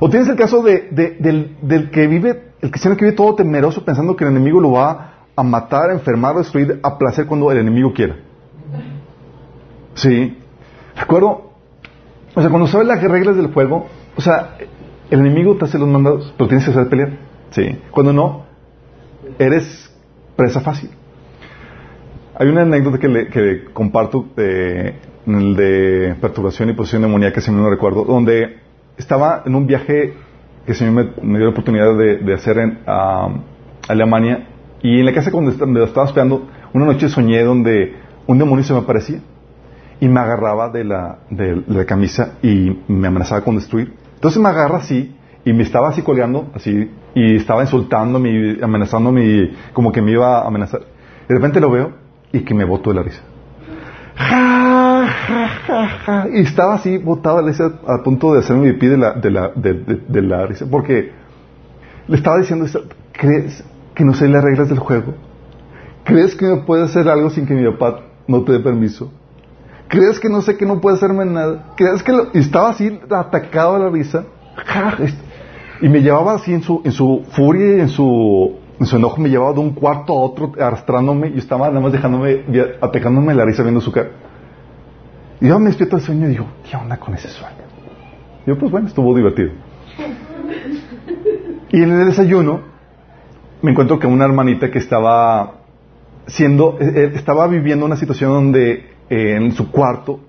[0.00, 3.34] O tienes el caso de, de- del, del que vive, el cristiano que vive todo
[3.34, 7.50] temeroso pensando que el enemigo lo va a matar, a enfermar, destruir, a placer cuando
[7.52, 8.16] el enemigo quiera.
[9.94, 10.38] Sí.
[10.96, 11.50] Recuerdo,
[12.34, 13.86] o sea, cuando sabes las reglas del juego,
[14.16, 14.56] o sea,
[15.10, 17.10] el enemigo te hace los mandados, pero tienes que saber pelear.
[17.50, 17.78] Sí.
[17.90, 18.44] Cuando no,
[19.38, 19.94] eres
[20.36, 20.90] presa fácil.
[22.34, 24.94] Hay una anécdota que, le, que comparto de,
[25.26, 28.58] en el de perturbación y posición demoníaca, si no recuerdo, donde
[28.96, 30.14] estaba en un viaje
[30.66, 32.78] que Señor me, me dio la oportunidad de, de hacer en
[33.88, 34.48] Alemania
[34.82, 38.72] y en la casa donde, donde estaba esperando, una noche soñé donde un demonio se
[38.72, 39.20] me aparecía
[40.00, 43.92] y me agarraba de la, de, de la camisa y me amenazaba con destruir.
[44.14, 45.14] Entonces me agarra así
[45.44, 50.46] y me estaba así colgando, así, y estaba insultándome amenazándome como que me iba a
[50.46, 50.80] amenazar.
[51.28, 52.01] De repente lo veo
[52.32, 53.22] y que me botó de la risa.
[54.16, 56.26] Ja, ja, ja.
[56.32, 59.30] Y estaba así botado de la risa a punto de hacerme pipí de la, de
[59.30, 61.12] la, de, la risa porque
[62.08, 62.66] le estaba diciendo,
[63.12, 63.64] ¿crees
[63.94, 65.14] que no sé las reglas del juego?
[66.04, 69.10] ¿Crees que me puede hacer algo sin que mi papá no te dé permiso?
[69.88, 71.72] ¿Crees que no sé que no puede hacerme nada?
[71.76, 74.24] ¿Crees que lo- y estaba así atacado a la risa?
[75.80, 79.20] Y me llevaba así en su, en su furia y en su, en su enojo,
[79.20, 82.44] me llevaba de un cuarto a otro arrastrándome y estaba nada más dejándome,
[82.80, 84.10] atacándome la risa viendo su cara.
[85.40, 87.56] Y yo me despierto del sueño y digo, ¿qué onda con ese sueño?
[88.46, 89.50] Yo, pues bueno, estuvo divertido.
[91.70, 92.60] Y en el desayuno
[93.62, 95.54] me encuentro que una hermanita que estaba
[96.26, 100.20] siendo, eh, eh, estaba viviendo una situación donde eh, en su cuarto,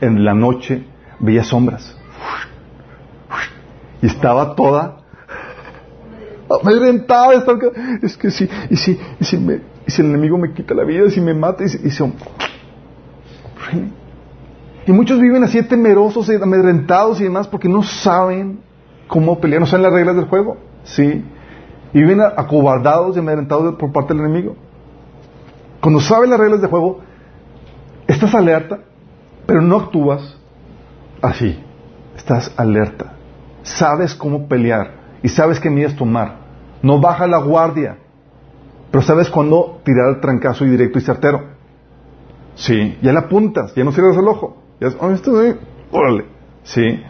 [0.00, 0.84] en la noche,
[1.20, 1.96] veía sombras.
[4.00, 5.01] Y estaba toda
[7.48, 7.70] acá.
[8.02, 10.84] Es que sí, y si, y si, me- y si el enemigo me quita la
[10.84, 12.04] vida, y si me mata, y si, y si-
[14.86, 18.60] y muchos viven así temerosos, y amedrentados y demás porque no saben
[19.06, 20.56] cómo pelear, no saben las reglas del juego.
[20.84, 21.24] Sí.
[21.94, 24.56] Y viven acobardados y amedrentados por parte del enemigo.
[25.80, 27.00] Cuando sabes las reglas del juego,
[28.06, 28.80] estás alerta,
[29.46, 30.36] pero no actúas
[31.20, 31.58] así.
[32.16, 33.12] Estás alerta.
[33.62, 36.41] Sabes cómo pelear y sabes qué medidas tomar.
[36.82, 37.96] No baja la guardia,
[38.90, 41.42] pero sabes cuándo tirar el trancazo y directo y certero.
[42.54, 44.56] Sí, ya le apuntas, ya no cierras el ojo.
[44.80, 45.56] Ya es, "Oh, esto de-
[45.90, 46.24] órale.
[46.64, 47.00] Sí.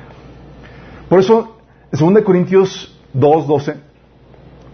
[1.08, 1.56] Por eso,
[1.90, 3.74] en 2 Corintios 2, 12,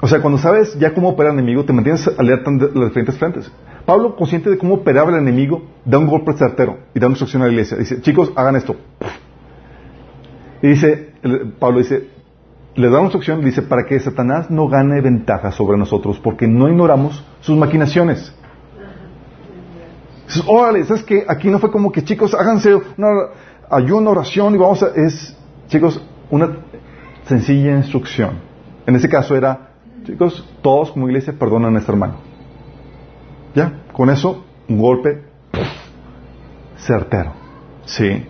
[0.01, 2.89] o sea, cuando sabes ya cómo operar el enemigo, te mantienes alerta en de- los
[2.89, 3.51] diferentes frentes.
[3.87, 7.43] Pablo, consciente de cómo operaba el enemigo, da un golpe certero y da una instrucción
[7.43, 7.77] a la iglesia.
[7.79, 8.77] Dice, chicos, hagan esto.
[10.63, 11.13] Y dice,
[11.59, 12.09] Pablo dice,
[12.79, 16.69] le da una instrucción, dice, para que Satanás no gane ventaja sobre nosotros, porque no
[16.69, 18.33] ignoramos sus maquinaciones.
[20.29, 21.25] Dices, órale, ¿sabes qué?
[21.27, 23.09] Aquí no fue como que, chicos, háganse una
[23.69, 24.93] ayuno, oración y vamos a...
[24.95, 26.01] Es, chicos,
[26.31, 26.59] una
[27.25, 28.39] sencilla instrucción.
[28.87, 29.71] En ese caso era,
[30.05, 32.15] chicos, todos como iglesia perdonan a este hermano.
[33.57, 35.25] Ya, con eso, un golpe
[36.77, 37.33] certero.
[37.87, 38.25] Sí.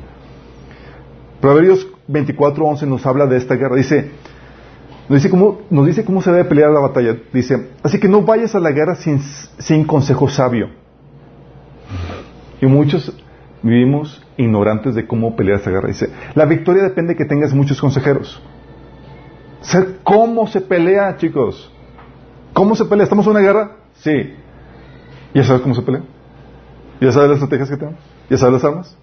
[1.39, 3.77] Proverbios 24:11 nos habla de esta guerra.
[3.77, 4.11] Dice,
[5.09, 7.17] nos dice cómo, nos dice cómo se debe pelear la batalla.
[7.33, 10.69] Dice, así que no vayas a la guerra sin, sin consejo sabio.
[12.61, 13.17] Y muchos
[13.63, 15.89] vivimos ignorantes de cómo pelear esta guerra.
[15.89, 18.43] Dice, la victoria depende de que tengas muchos consejeros.
[20.05, 21.73] ¿Cómo se pelea, chicos?
[22.53, 23.05] ¿Cómo se pelea?
[23.05, 23.77] ¿Estamos en una guerra?
[23.95, 24.35] Sí.
[25.35, 26.03] ¿Ya sabes cómo se pelea?
[27.01, 28.01] ¿Ya sabes las estrategias que tenemos?
[28.29, 28.97] ¿Ya sabes las armas?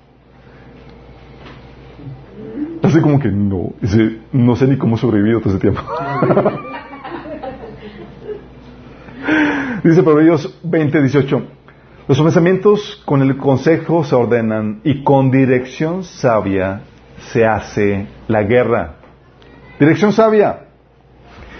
[3.02, 5.82] Como que no, dice, no sé ni cómo he sobrevivido todo ese tiempo.
[9.84, 11.42] dice Proverbios 20, 18.
[12.08, 16.82] Los pensamientos con el consejo se ordenan y con dirección sabia
[17.18, 18.96] se hace la guerra.
[19.80, 20.68] Dirección sabia.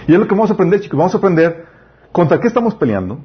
[0.08, 0.98] Y es lo que vamos a aprender, chicos.
[0.98, 1.66] Vamos a aprender
[2.12, 3.20] contra qué estamos peleando,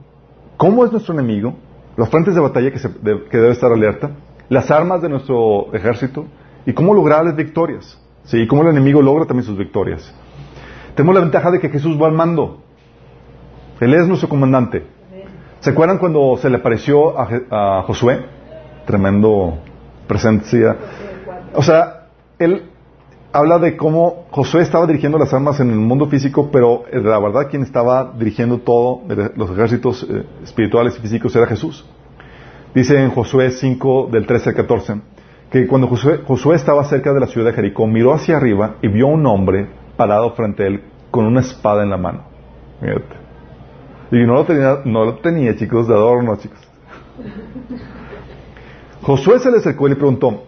[0.56, 1.54] cómo es nuestro enemigo,
[1.96, 4.10] los frentes de batalla que, que debe estar alerta,
[4.48, 6.26] las armas de nuestro ejército
[6.66, 7.98] y cómo lograr las victorias.
[8.24, 8.38] ¿sí?
[8.38, 10.14] Y cómo el enemigo logra también sus victorias.
[10.94, 12.62] Tenemos la ventaja de que Jesús va al mando.
[13.80, 14.84] Él es nuestro comandante.
[15.60, 18.24] ¿Se acuerdan cuando se le apareció a, Josué?
[18.86, 19.58] Tremendo
[20.06, 20.76] presencia.
[21.54, 22.06] O sea,
[22.38, 22.64] él
[23.32, 27.18] habla de cómo Josué estaba dirigiendo las armas en el mundo físico, pero eh, la
[27.18, 29.02] verdad quien estaba dirigiendo todo,
[29.36, 31.84] los ejércitos eh, espirituales y físicos, era Jesús.
[32.74, 34.94] Dice en Josué 5, del 13 al 14,
[35.50, 38.88] que cuando Josué, Josué, estaba cerca de la ciudad de Jericó, miró hacia arriba y
[38.88, 42.24] vio a un hombre parado frente a él con una espada en la mano.
[44.12, 46.58] Y no lo tenía, no lo tenía chicos, de adorno, chicos.
[49.02, 50.44] Josué se le acercó y le preguntó,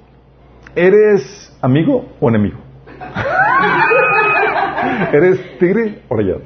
[0.75, 2.59] ¿eres amigo o enemigo?
[5.13, 6.43] ¿Eres tigre o rayado?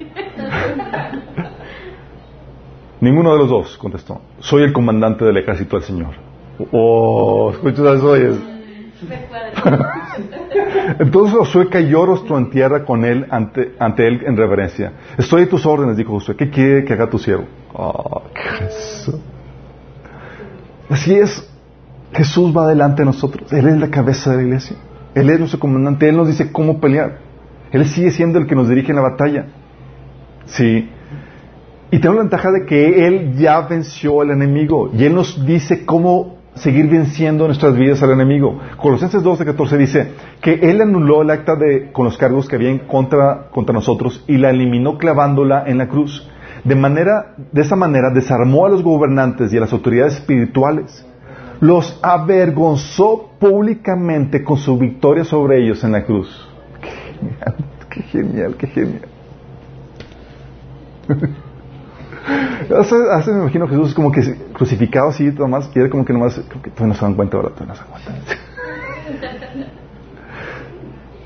[3.01, 4.21] Ninguno de los dos contestó.
[4.39, 6.15] Soy el comandante del ejército del Señor.
[6.73, 8.57] Oh, escuchas eso.
[10.99, 14.93] Entonces Josué cayó rostro en tierra con él ante, ante él en reverencia.
[15.19, 16.37] Estoy a tus órdenes, dijo Josué.
[16.37, 17.45] ¿Qué quiere que haga tu siervo?
[17.75, 18.23] Oh,
[20.89, 21.53] Así es.
[22.13, 23.53] Jesús va delante de nosotros.
[23.53, 24.77] Él es la cabeza de la iglesia.
[25.15, 26.09] Él es nuestro comandante.
[26.09, 27.19] Él nos dice cómo pelear.
[27.73, 29.47] Él sigue siendo el que nos dirige en la batalla.
[30.47, 30.89] Sí.
[31.91, 34.91] Y tenemos la ventaja de que Él ya venció al enemigo.
[34.97, 38.59] Y Él nos dice cómo seguir venciendo nuestras vidas al enemigo.
[38.77, 42.71] Colosenses 12, 14 dice que Él anuló el acta de, con los cargos que había
[42.71, 46.29] en contra, contra nosotros y la eliminó clavándola en la cruz.
[46.65, 51.07] De, manera, de esa manera desarmó a los gobernantes y a las autoridades espirituales.
[51.61, 56.49] Los avergonzó públicamente con su victoria sobre ellos en la cruz.
[57.21, 57.55] Genial,
[57.89, 59.03] qué genial, qué genial.
[62.27, 64.21] Hace, me imagino Jesús como que
[64.53, 67.37] crucificado así, más, y era como que nomás, creo que todavía no se dan cuenta
[67.37, 69.67] ahora, todavía no se dan cuenta.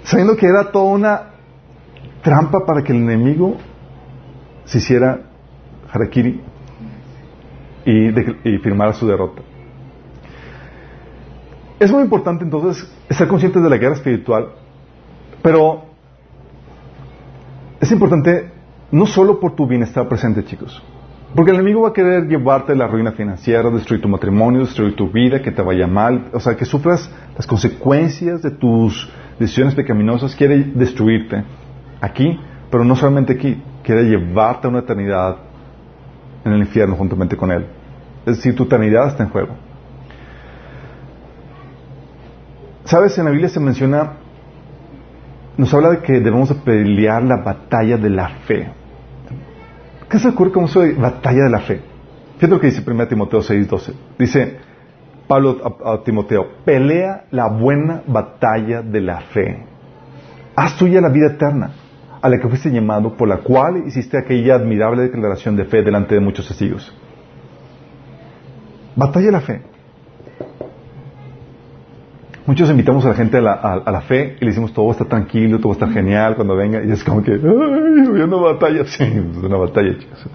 [0.03, 1.23] Sabiendo que era toda una
[2.23, 3.57] trampa para que el enemigo
[4.65, 5.21] se hiciera
[5.91, 6.43] harakiri
[7.87, 9.43] y firmara su derrota.
[11.79, 14.51] Es muy importante entonces estar conscientes de la guerra espiritual,
[15.43, 15.85] pero
[17.81, 18.60] es importante
[18.93, 20.83] no solo por tu bienestar presente, chicos.
[21.35, 24.97] Porque el enemigo va a querer llevarte a la ruina financiera, destruir tu matrimonio, destruir
[24.97, 29.75] tu vida, que te vaya mal, o sea, que sufras las consecuencias de tus decisiones
[29.75, 31.45] pecaminosas, quiere destruirte
[32.01, 32.39] aquí,
[32.69, 35.37] pero no solamente aquí, quiere llevarte a una eternidad
[36.45, 37.65] en el infierno juntamente con él.
[38.27, 39.55] Es decir, tu eternidad está en juego.
[42.85, 43.17] ¿Sabes?
[43.19, 44.15] En la Biblia se menciona,
[45.57, 48.80] nos habla de que debemos pelear la batalla de la fe.
[50.11, 51.81] ¿Qué se ocurre como de batalla de la fe?
[52.35, 53.95] Fíjate lo que dice 1 Timoteo 6:12.
[54.19, 54.57] Dice
[55.29, 59.65] Pablo a, Timoteo, pelea la buena batalla de la fe.
[60.57, 61.71] Haz tuya la vida eterna,
[62.21, 66.17] a la que fuiste llamado, por la cual hiciste aquella admirable declaración de fe delante
[66.17, 66.93] de muchos testigos.
[68.97, 69.63] Batalla de la fe.
[72.51, 75.73] Muchos invitamos a la gente a la, fe y le decimos todo está tranquilo, todo
[75.73, 78.85] está genial cuando venga y es como que, ¡ay, una batalla!
[78.87, 80.27] Sí, es una batalla, chicos.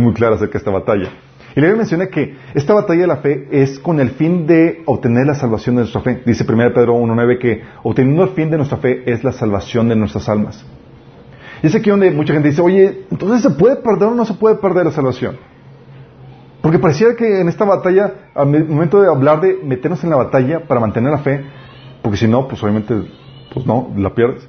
[0.00, 1.08] muy claro acerca de esta batalla.
[1.54, 5.24] Y le menciona que esta batalla de la fe es con el fin de obtener
[5.24, 6.20] la salvación de nuestra fe.
[6.26, 9.94] Dice 1 Pedro 1.9 que obteniendo el fin de nuestra fe es la salvación de
[9.94, 10.66] nuestras almas.
[11.62, 14.34] Y es aquí donde mucha gente dice, oye, entonces ¿se puede perder o no se
[14.34, 15.36] puede perder la salvación?
[16.62, 20.60] Porque parecía que en esta batalla, al momento de hablar de meternos en la batalla
[20.60, 21.44] para mantener la fe,
[22.02, 22.94] porque si no, pues obviamente,
[23.52, 24.48] pues no, la pierdes.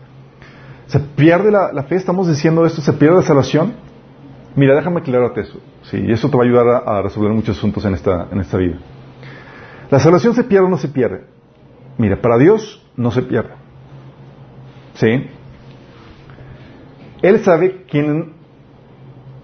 [0.86, 3.74] Se pierde la, fe, estamos diciendo esto, se pierde la salvación.
[4.56, 5.60] Mira, déjame aclararte eso.
[5.82, 8.58] Sí, y eso te va a ayudar a, resolver muchos asuntos en esta, en esta
[8.58, 8.78] vida.
[9.90, 11.26] ¿La salvación se pierde o no se pierde?
[11.98, 13.56] Mira, para Dios no se pierde.
[14.94, 15.30] ¿Sí?
[17.24, 18.34] Él sabe quién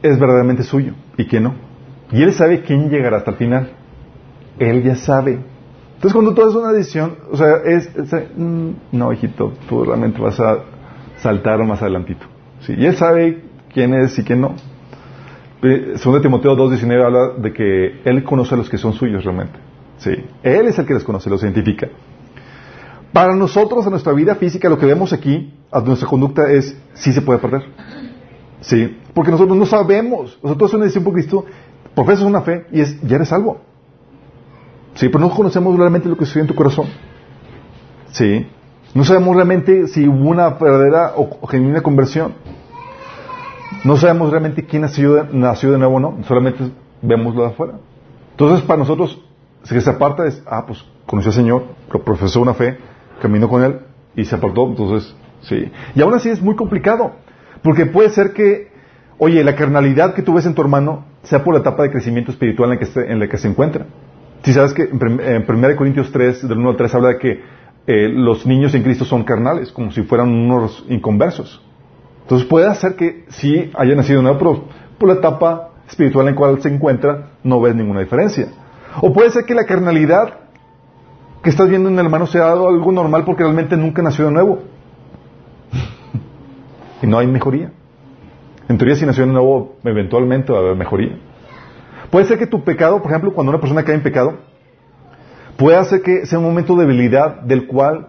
[0.03, 1.68] es verdaderamente suyo y quién no.
[2.11, 3.71] Y Él sabe quién llegará hasta el final.
[4.57, 5.39] Él ya sabe.
[5.95, 10.21] Entonces cuando tú haces una decisión, o sea, es, es- mm, no, hijito, tú realmente
[10.21, 10.59] vas a
[11.17, 12.25] saltar más adelantito.
[12.61, 12.73] ¿Sí?
[12.77, 13.43] Y Él sabe
[13.73, 14.55] quién es y quién no.
[15.95, 19.59] Segundo Timoteo 2.19 habla de que Él conoce a los que son suyos realmente.
[19.97, 20.11] Sí.
[20.41, 21.89] Él es el que les conoce, los identifica.
[23.11, 27.11] Para nosotros, en nuestra vida física, lo que vemos aquí, a nuestra conducta es, sí
[27.11, 27.63] se puede perder.
[28.61, 28.97] Sí.
[29.13, 30.39] Porque nosotros no sabemos.
[30.41, 31.45] Nosotros una decisión por Cristo,
[32.05, 33.59] profesas una fe y es, ya eres salvo.
[34.95, 36.87] Sí, pero no conocemos realmente lo que sucede en tu corazón.
[38.11, 38.47] Sí.
[38.93, 42.35] No sabemos realmente si hubo una verdadera o, genuina conversión.
[43.83, 46.23] No sabemos realmente quién nació de, nació de nuevo o no.
[46.25, 46.71] Solamente
[47.01, 47.73] vemos lo de afuera.
[48.31, 49.21] Entonces, para nosotros,
[49.63, 52.77] si se aparta es, ah, pues conoció al Señor, lo profesó una fe,
[53.21, 53.81] caminó con Él
[54.15, 54.67] y se apartó.
[54.67, 55.69] Entonces, sí.
[55.95, 57.11] Y aún así es muy complicado.
[57.61, 58.71] Porque puede ser que,
[59.17, 62.31] oye, la carnalidad que tú ves en tu hermano sea por la etapa de crecimiento
[62.31, 63.85] espiritual en la que, esté- en la que se encuentra.
[64.43, 67.17] Si sabes que en, prim- en 1 Corintios 3, del 1 al 3, habla de
[67.17, 67.41] que
[67.87, 71.61] eh, los niños en Cristo son carnales, como si fueran unos inconversos.
[72.21, 74.63] Entonces puede hacer que sí haya nacido nuevo, pero
[74.97, 78.47] por la etapa espiritual en la cual se encuentra no ves ninguna diferencia.
[79.01, 80.33] O puede ser que la carnalidad
[81.41, 84.59] que estás viendo en el hermano sea algo normal porque realmente nunca nació de nuevo.
[87.01, 87.71] y no hay mejoría.
[88.69, 91.17] En teoría, si nació de nuevo, eventualmente va a haber mejoría.
[92.09, 94.37] Puede ser que tu pecado, por ejemplo, cuando una persona cae en pecado,
[95.57, 98.07] puede hacer que sea un momento de debilidad del cual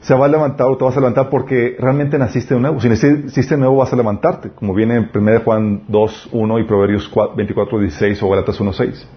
[0.00, 2.80] se va a levantar o te vas a levantar porque realmente naciste de nuevo.
[2.80, 6.64] Si naciste de nuevo vas a levantarte, como viene en 1 Juan 2, 1 y
[6.64, 9.08] Proverbios 4, 24, 16 o Galatas 1, 6.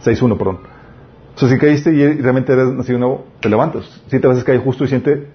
[0.00, 0.58] 6, 1, perdón.
[1.34, 3.84] O sea, si caíste y realmente eres nacido de nuevo, te levantas.
[4.08, 5.28] Si te veces cae justo y siente,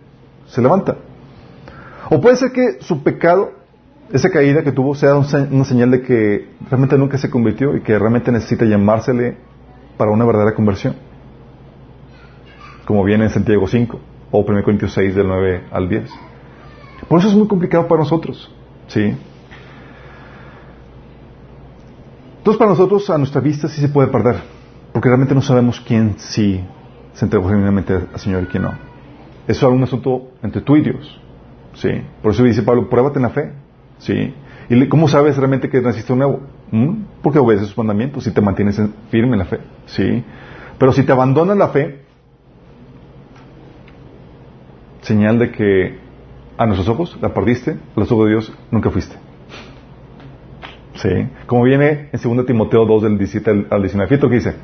[0.48, 0.98] se levanta.
[2.10, 3.63] O puede ser que su pecado,
[4.12, 7.76] esa caída que tuvo, sea un se- una señal de que realmente nunca se convirtió
[7.76, 9.38] y que realmente necesita llamársele
[9.98, 10.96] para una verdadera conversión.
[12.86, 14.00] Como viene en Santiago 5
[14.32, 16.10] o 1 Corintios 6 del 9 al 10.
[17.08, 18.54] Por eso es muy complicado para nosotros.
[18.88, 19.16] ¿sí?
[22.40, 24.36] Entonces para nosotros a nuestra vista sí se puede perder,
[24.92, 26.64] porque realmente no sabemos quién sí
[27.14, 28.74] se entregó genuinamente al Señor y quién no.
[29.48, 31.22] Eso es un asunto entre tú y Dios.
[31.74, 31.90] ¿sí?
[32.22, 33.54] Por eso dice Pablo, pruébate en la fe.
[34.04, 34.34] ¿Sí?
[34.70, 36.40] ¿Y cómo sabes realmente que naciste nuevo?
[36.72, 36.94] ¿Mm?
[37.22, 39.60] Porque obedeces sus mandamientos y te mantienes en- firme en la fe.
[39.88, 40.24] ¿sí?
[40.78, 42.00] Pero si te abandonas la fe,
[45.02, 45.98] señal de que
[46.58, 49.16] a nuestros ojos la perdiste, a los ojos de Dios nunca fuiste.
[50.96, 51.10] Sí.
[51.48, 54.08] Como viene en 2 Timoteo 2 del 17 al- al 19.
[54.10, 54.56] Fíjate que dice.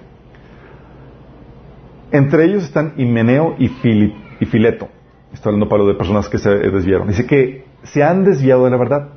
[2.12, 4.88] Entre ellos están Himeneo y, Fili- y Fileto.
[5.34, 7.08] Está hablando Pablo de personas que se desviaron.
[7.08, 9.10] Dice que se han desviado de la verdad.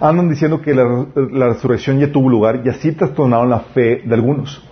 [0.00, 4.14] Andan diciendo que la, la resurrección ya tuvo lugar y así trastornaron la fe de
[4.14, 4.62] algunos.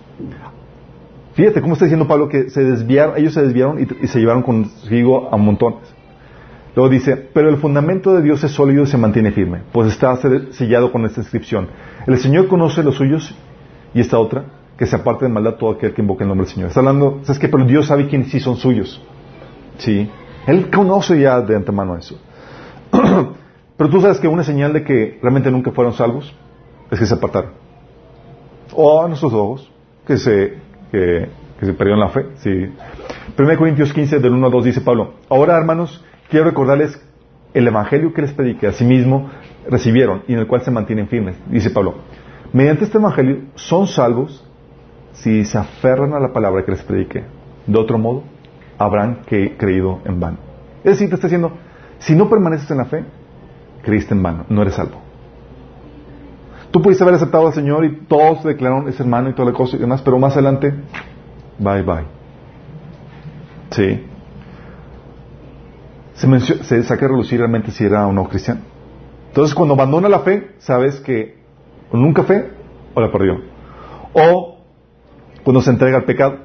[1.33, 4.43] Fíjate cómo está diciendo Pablo que se desviaron, ellos se desviaron y, y se llevaron
[4.43, 5.79] consigo a montones.
[6.75, 10.15] Luego dice, pero el fundamento de Dios es sólido y se mantiene firme, pues está
[10.51, 11.67] sellado con esta inscripción.
[12.05, 13.35] El Señor conoce los suyos
[13.93, 14.45] y esta otra,
[14.77, 16.69] que se aparte de maldad todo aquel que invoque el nombre del Señor.
[16.69, 17.49] Está hablando, ¿sabes qué?
[17.49, 19.01] Pero Dios sabe quiénes sí son suyos.
[19.77, 20.09] Sí.
[20.47, 22.19] Él conoce ya de antemano eso.
[23.79, 26.35] pero tú sabes que una señal de que realmente nunca fueron salvos
[26.91, 27.51] es que se apartaron.
[28.73, 29.71] O a nuestros ojos,
[30.05, 30.57] que se,
[30.91, 32.25] que, que se perdieron la fe.
[32.39, 32.49] Sí.
[32.49, 37.01] 1 Corintios 15, del 1 al 2 dice Pablo, ahora hermanos, quiero recordarles
[37.53, 39.29] el evangelio que les prediqué, asimismo
[39.69, 41.37] recibieron y en el cual se mantienen firmes.
[41.49, 41.99] Dice Pablo,
[42.51, 44.45] mediante este evangelio son salvos
[45.13, 47.23] si se aferran a la palabra que les prediqué.
[47.65, 48.23] De otro modo,
[48.77, 50.37] habrán que, creído en vano.
[50.83, 51.53] Es decir, te está diciendo,
[51.99, 53.05] si no permaneces en la fe,
[53.83, 54.97] creíste en vano, no eres salvo.
[56.71, 59.57] Tú pudiste haber aceptado al Señor y todos te declararon ese hermano y toda la
[59.57, 60.73] cosa y demás, pero más adelante,
[61.57, 62.05] bye bye.
[63.71, 64.05] Sí.
[66.13, 68.61] Se, se saca a relucir realmente si era o no cristiano.
[69.29, 71.37] Entonces, cuando abandona la fe, sabes que
[71.91, 72.51] o nunca fe
[72.93, 73.41] o la perdió.
[74.13, 74.57] O
[75.43, 76.37] cuando se entrega al pecado.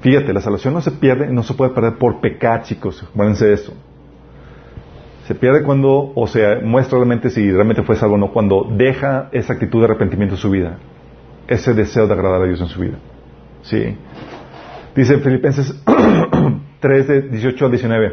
[0.00, 3.02] Fíjate, la salvación no se pierde, no se puede perder por pecar, chicos.
[3.02, 3.72] Acuérdense de esto.
[5.26, 9.28] Se pierde cuando, o sea, muestra realmente si realmente fue salvo o no, cuando deja
[9.32, 10.78] esa actitud de arrepentimiento en su vida.
[11.48, 12.98] Ese deseo de agradar a Dios en su vida.
[13.62, 13.96] Sí.
[14.94, 15.82] Dice en Filipenses
[16.80, 18.12] 3, de 18 al 19,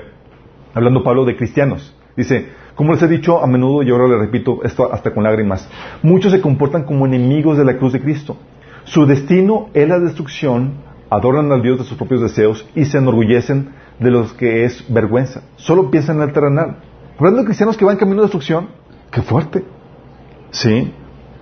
[0.73, 1.95] hablando Pablo de cristianos.
[2.17, 5.69] Dice, como les he dicho a menudo y ahora les repito esto hasta con lágrimas,
[6.01, 8.37] muchos se comportan como enemigos de la cruz de Cristo.
[8.85, 10.73] Su destino es la destrucción,
[11.11, 15.43] adoran al Dios de sus propios deseos y se enorgullecen de los que es vergüenza.
[15.57, 16.77] Solo piensan en el terrenal.
[17.17, 18.69] Hablando de cristianos que van camino de destrucción,
[19.11, 19.63] qué fuerte.
[20.51, 20.93] Sí.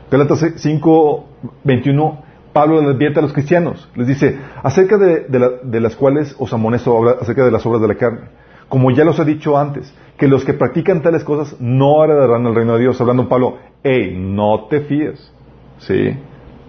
[0.09, 1.26] Galatas 5,
[1.63, 3.89] 21, Pablo les advierte a los cristianos.
[3.95, 7.82] Les dice, acerca de, de, la, de las cuales os amonesto, acerca de las obras
[7.82, 8.22] de la carne.
[8.67, 12.55] Como ya los he dicho antes, que los que practican tales cosas no heredarán el
[12.55, 12.99] reino de Dios.
[12.99, 15.32] Hablando Pablo, hey, no te fíes.
[15.80, 16.17] Sí.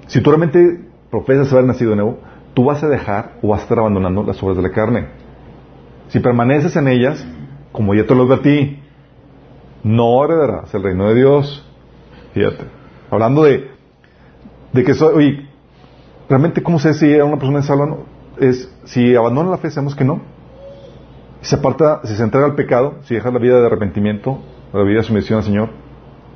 [0.07, 0.80] Si tú realmente
[1.11, 2.18] profesas haber nacido de nuevo,
[2.55, 5.07] tú vas a dejar o vas a estar abandonando las obras de la carne.
[6.09, 7.26] Si permaneces en ellas,
[7.72, 8.82] como ya te lo advertí,
[9.83, 11.66] no heredarás el reino de Dios.
[12.35, 12.64] Fíjate.
[13.11, 13.70] Hablando de,
[14.72, 15.49] de que soy, oye,
[16.28, 17.87] realmente, ¿cómo sé si una persona salva?
[17.87, 17.99] No?
[18.39, 20.22] Es, si abandona la fe, sabemos que no.
[21.43, 24.39] Si se aparta, si se entrega al pecado, si deja la vida de arrepentimiento,
[24.72, 25.70] la vida de sumisión al Señor,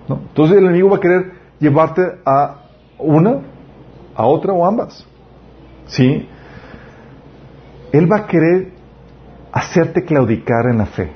[0.08, 0.20] ¿no?
[0.28, 2.66] Entonces el enemigo va a querer llevarte a
[2.98, 3.40] una,
[4.14, 5.06] a otra o ambas.
[5.86, 6.28] ¿Sí?
[7.92, 8.72] Él va a querer
[9.52, 11.10] hacerte claudicar en la fe.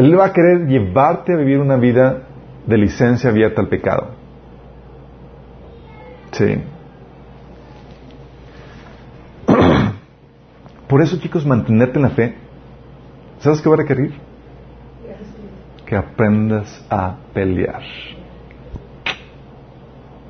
[0.00, 2.22] Él va a querer llevarte a vivir una vida
[2.64, 4.12] de licencia abierta al pecado.
[6.32, 6.56] Sí.
[10.88, 12.34] Por eso, chicos, mantenerte en la fe,
[13.40, 14.14] ¿sabes qué va a requerir?
[15.84, 17.82] Que aprendas a pelear.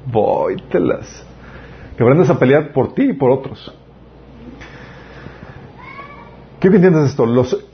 [0.07, 1.25] Vóytelas.
[1.97, 3.73] Que aprendas a pelear por ti y por otros.
[6.59, 7.25] Quiero que entiendas esto.
[7.25, 7.70] Los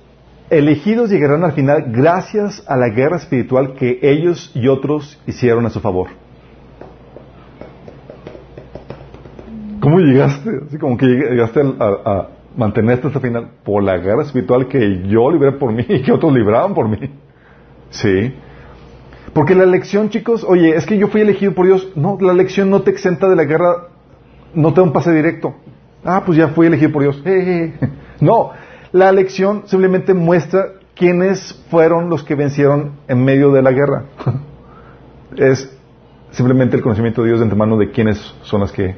[0.50, 5.70] elegidos llegarán al final gracias a la guerra espiritual que ellos y otros hicieron a
[5.70, 6.08] su favor.
[9.80, 10.50] ¿Cómo llegaste?
[10.66, 15.02] Así como que llegaste a, a mantenerte hasta el final por la guerra espiritual que
[15.06, 16.98] yo libré por mí y que otros libraban por mí.
[17.90, 18.34] Sí.
[19.32, 21.92] Porque la elección, chicos, oye, es que yo fui elegido por Dios.
[21.94, 23.88] No, la elección no te exenta de la guerra,
[24.54, 25.54] no te da un pase directo.
[26.02, 27.22] Ah, pues ya fui elegido por Dios.
[28.18, 28.52] No,
[28.92, 34.04] la elección simplemente muestra quiénes fueron los que vencieron en medio de la guerra.
[35.36, 35.76] es
[36.30, 38.94] simplemente el conocimiento de Dios de antemano de quiénes son los que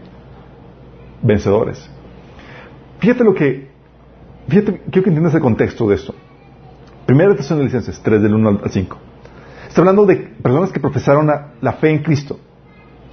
[1.23, 1.91] vencedores.
[2.99, 3.71] Fíjate lo que,
[4.49, 6.15] fíjate, quiero que entiendas el contexto de esto.
[7.07, 8.99] Primera de licencias 3 del 1 al 5.
[9.69, 12.39] Está hablando de personas que profesaron la, la fe en Cristo.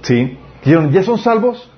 [0.02, 0.38] ¿Sí?
[0.64, 1.70] Dijeron, ¿ya son salvos?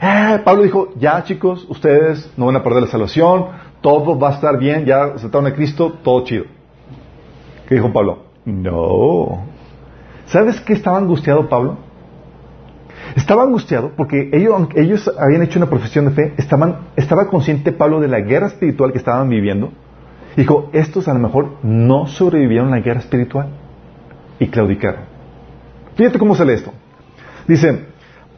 [0.00, 3.46] Eh, Pablo dijo, ya chicos, ustedes no van a perder la salvación,
[3.80, 6.44] todo va a estar bien, ya aceptaron a Cristo, todo chido.
[7.68, 8.24] ¿Qué dijo Pablo?
[8.44, 9.44] No.
[10.26, 11.78] ¿Sabes qué estaba angustiado Pablo?
[13.16, 18.00] Estaba angustiado porque ellos, ellos habían hecho una profesión de fe, estaban, estaba consciente Pablo
[18.00, 19.72] de la guerra espiritual que estaban viviendo.
[20.36, 23.48] Dijo, estos a lo mejor no sobrevivieron a la guerra espiritual
[24.38, 25.02] y claudicaron.
[25.96, 26.72] Fíjate cómo sale esto.
[27.46, 27.86] Dice,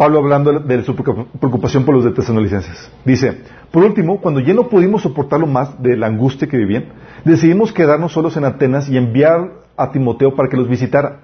[0.00, 2.90] Pablo hablando de su preocupación por los de tesanolicenses.
[3.04, 6.86] Dice, por último, cuando ya no pudimos soportarlo más de la angustia que vivían,
[7.26, 11.20] decidimos quedarnos solos en Atenas y enviar a Timoteo para que los visitara.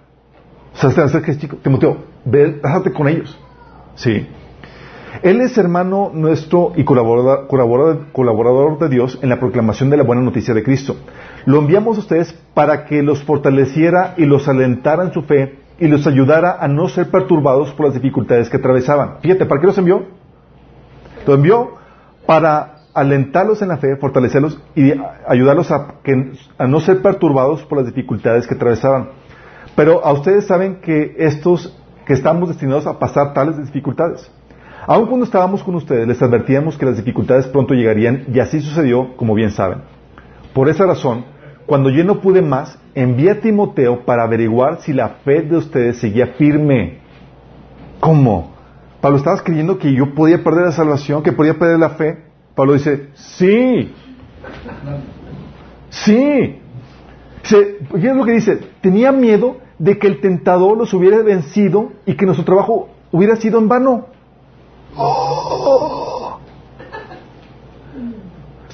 [0.75, 2.61] O sea, que chico, Timoteo, ve,
[2.95, 3.39] con ellos.
[3.95, 4.27] Sí.
[5.23, 7.47] Él es hermano nuestro y colaborador,
[8.13, 10.97] colaborador, de Dios en la proclamación de la buena noticia de Cristo.
[11.47, 15.89] Lo enviamos a ustedes para que los fortaleciera y los alentara en su fe y
[15.89, 19.19] los ayudara a no ser perturbados por las dificultades que atravesaban.
[19.21, 20.07] Fíjate, ¿para qué los envió?
[21.27, 21.75] Lo envió
[22.27, 24.93] para alentarlos en la fe, fortalecerlos y
[25.29, 29.11] ayudarlos a, que, a no ser perturbados por las dificultades que atravesaban.
[29.75, 34.31] Pero a ustedes saben que estos, que estamos destinados a pasar tales dificultades.
[34.87, 39.15] Aun cuando estábamos con ustedes, les advertíamos que las dificultades pronto llegarían y así sucedió,
[39.17, 39.83] como bien saben.
[40.55, 41.27] Por esa razón,
[41.67, 45.99] cuando yo no pude más, envié a Timoteo para averiguar si la fe de ustedes
[45.99, 46.99] seguía firme.
[48.01, 48.55] ¿Cómo?
[49.01, 52.25] Pablo, ¿estabas creyendo que yo podía perder la salvación, que podía perder la fe?
[52.55, 53.93] Pablo dice, sí.
[55.91, 56.61] Sí.
[57.49, 58.59] ¿Qué es lo que dice?
[58.81, 63.59] Tenía miedo de que el tentador los hubiera vencido y que nuestro trabajo hubiera sido
[63.59, 64.07] en vano.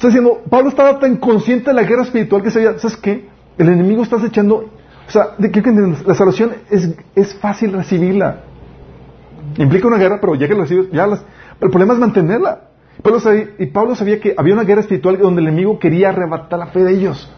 [0.03, 3.29] Está diciendo, Pablo estaba tan consciente de la guerra espiritual que sabía, ¿sabes qué?
[3.57, 4.69] El enemigo está echando,
[5.07, 5.63] o sea, de que
[6.05, 8.41] la salvación es, es fácil recibirla.
[9.59, 11.25] Implica una guerra, pero ya que la recibes, ya las,
[11.61, 12.63] el problema es mantenerla.
[13.01, 16.59] Pablo sabía, y Pablo sabía que había una guerra espiritual donde el enemigo quería arrebatar
[16.59, 17.33] la fe de ellos.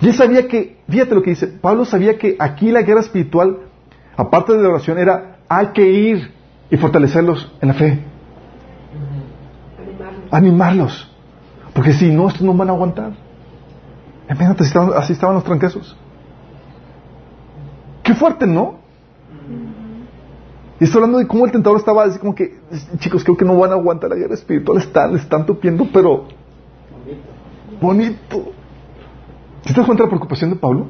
[0.00, 3.58] Y él sabía que, fíjate lo que dice, Pablo sabía que aquí la guerra espiritual,
[4.16, 6.32] aparte de la oración, era hay que ir
[6.68, 8.00] y fortalecerlos en la fe.
[9.78, 10.32] Animarlos.
[10.32, 11.07] Animarlos.
[11.78, 13.12] Porque si no, estos no van a aguantar.
[14.28, 14.64] Imagínate,
[14.96, 15.96] así estaban los tranquesos.
[18.02, 18.78] Qué fuerte, ¿no?
[20.80, 22.58] Y estoy hablando de cómo el tentador estaba así como que,
[22.98, 26.24] chicos, creo que no van a aguantar la guerra espiritual, están, están tupiendo, pero
[27.80, 28.50] bonito.
[29.64, 30.88] ¿Sí te das cuenta de la preocupación de Pablo?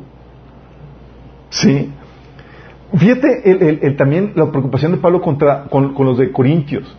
[1.51, 1.93] Sí.
[2.97, 3.43] Fíjate
[3.85, 6.97] el, también la preocupación de Pablo contra, con, con los de Corintios.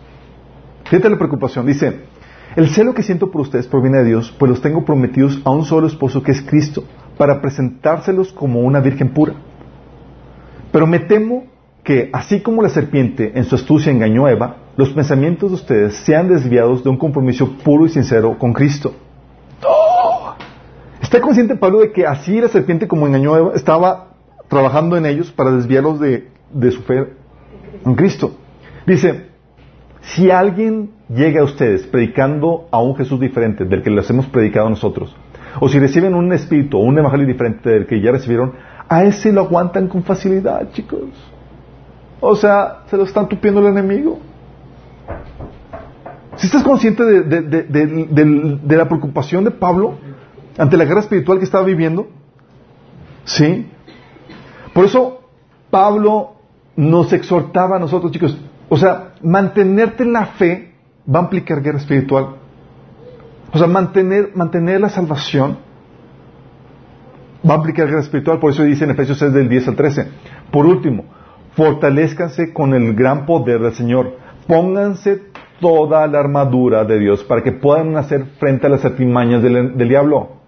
[0.84, 1.66] Fíjate la preocupación.
[1.66, 2.08] Dice,
[2.56, 5.64] el celo que siento por ustedes proviene de Dios, pues los tengo prometidos a un
[5.64, 6.84] solo esposo que es Cristo,
[7.16, 9.34] para presentárselos como una virgen pura.
[10.72, 11.44] Pero me temo
[11.84, 15.94] que, así como la serpiente en su astucia engañó a Eva, los pensamientos de ustedes
[15.96, 18.94] sean desviados de un compromiso puro y sincero con Cristo.
[19.66, 20.34] ¡Oh!
[21.00, 24.08] ¿Está consciente Pablo de que así la serpiente como engañó a Eva estaba
[24.48, 27.14] trabajando en ellos para desviarlos de, de su fe
[27.84, 28.32] en Cristo?
[28.86, 29.26] Dice,
[30.00, 34.70] si alguien llega a ustedes predicando a un Jesús diferente del que les hemos predicado
[34.70, 35.14] nosotros,
[35.60, 38.52] o si reciben un espíritu o un evangelio diferente del que ya recibieron,
[38.88, 41.00] a ese lo aguantan con facilidad, chicos.
[42.20, 44.18] O sea, se lo están tupiendo el enemigo.
[46.36, 47.42] Si estás consciente de-
[48.62, 49.94] de la preocupación de Pablo
[50.56, 52.08] ante la guerra espiritual que estaba viviendo,
[53.24, 53.66] ¿sí?
[54.72, 55.20] Por eso
[55.70, 56.32] Pablo
[56.76, 58.38] nos exhortaba a nosotros, chicos,
[58.68, 60.69] o sea, mantenerte en la fe
[61.08, 62.36] va a implicar guerra espiritual.
[63.52, 65.58] O sea, mantener, mantener la salvación
[67.48, 68.38] va a implicar guerra espiritual.
[68.38, 70.08] Por eso dice en Efesios 6 del 10 al 13.
[70.50, 71.04] Por último,
[71.56, 74.16] fortalezcanse con el gran poder del Señor.
[74.46, 75.22] Pónganse
[75.60, 79.88] toda la armadura de Dios para que puedan hacer frente a las artimañas del, del
[79.88, 80.40] diablo.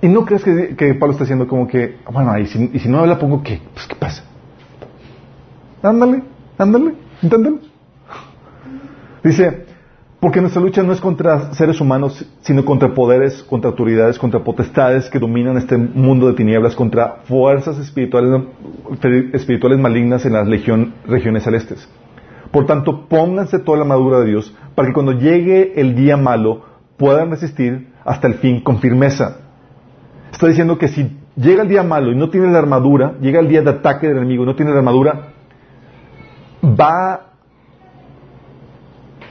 [0.00, 2.88] Y no crees que, que Pablo está diciendo como que, bueno, y si, y si
[2.88, 3.60] no la pongo, ¿qué?
[3.74, 4.22] Pues, ¿qué pasa?
[5.82, 6.22] Ándale,
[6.56, 7.58] ándale, inténtalo.
[9.28, 9.66] Dice,
[10.20, 15.10] porque nuestra lucha no es contra seres humanos, sino contra poderes, contra autoridades, contra potestades
[15.10, 18.42] que dominan este mundo de tinieblas, contra fuerzas espirituales,
[19.34, 21.86] espirituales malignas en las legión- regiones celestes.
[22.50, 26.62] Por tanto, pónganse toda la armadura de Dios para que cuando llegue el día malo
[26.96, 29.40] puedan resistir hasta el fin con firmeza.
[30.32, 33.48] Está diciendo que si llega el día malo y no tienes la armadura, llega el
[33.48, 35.20] día de ataque del enemigo y no tienes la armadura,
[36.64, 37.27] va,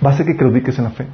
[0.04, 1.06] va a hacer que claudiques en la fe.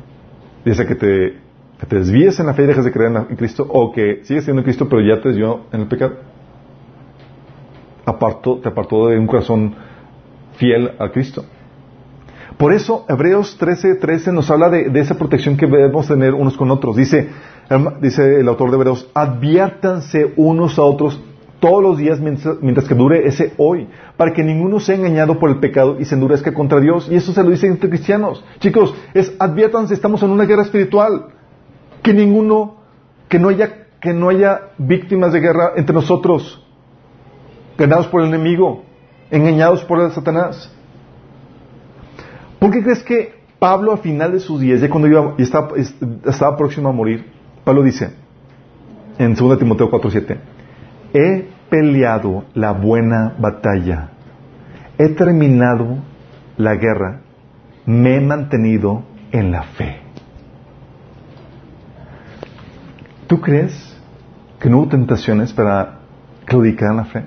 [0.65, 1.37] Ya sea que te,
[1.79, 4.43] que te desvíes en la fe y dejes de creer en, Cristo, o que sigues
[4.43, 6.15] siendo en Cristo pero ya te desvió en el pecado.
[8.05, 9.75] Apartó, te apartó de un corazón
[10.55, 11.45] fiel a Cristo.
[12.57, 16.55] Por eso, Hebreos 13, 13 nos habla de, de esa protección que debemos tener unos
[16.55, 16.95] con otros.
[16.95, 17.29] Dice,
[18.01, 21.19] dice el autor de Hebreos, adviértanse unos a otros
[21.63, 23.87] todos los días mientras, que dure ese hoy,
[24.17, 27.07] para que ninguno sea engañado por el pecado y se endurezca contra Dios.
[27.09, 28.43] Y eso se lo dice entre cristianos.
[28.59, 31.27] Chicos, es adviértanse, estamos en una guerra espiritual.
[32.01, 32.75] Que ninguno,
[33.29, 36.61] que no haya, que no haya víctimas de guerra entre nosotros,
[37.77, 38.83] ganados por el enemigo,
[39.31, 40.69] engañados por el Satanás.
[42.59, 45.95] ¿Por qué crees que Pablo al final de sus días, ya cuando iba, estaba, es-
[46.25, 47.25] estaba próximo a morir,
[47.63, 48.13] Pablo dice
[49.17, 50.37] en 2 Timoteo 4:7,
[51.13, 54.09] he peleado la buena batalla,
[54.99, 55.97] he terminado
[56.55, 57.21] la guerra,
[57.87, 59.01] me he mantenido
[59.31, 59.97] en la fe.
[63.25, 63.73] ¿Tú crees
[64.59, 65.95] que no hubo tentaciones para
[66.45, 67.25] claudicar en la fe?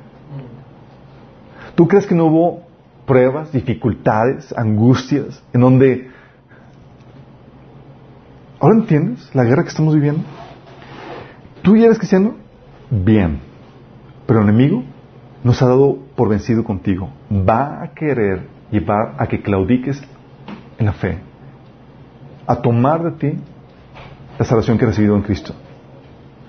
[1.74, 2.62] ¿Tú crees que no hubo
[3.04, 6.08] pruebas, dificultades, angustias, en donde...
[8.60, 10.22] ¿Ahora entiendes la guerra que estamos viviendo?
[11.62, 12.36] ¿Tú ya eres cristiano?
[12.88, 13.45] Bien.
[14.26, 14.84] Pero el enemigo
[15.44, 17.10] nos ha dado por vencido contigo.
[17.30, 20.02] Va a querer llevar a que claudiques
[20.78, 21.18] en la fe.
[22.46, 23.38] A tomar de ti
[24.38, 25.54] la salvación que has recibido en Cristo.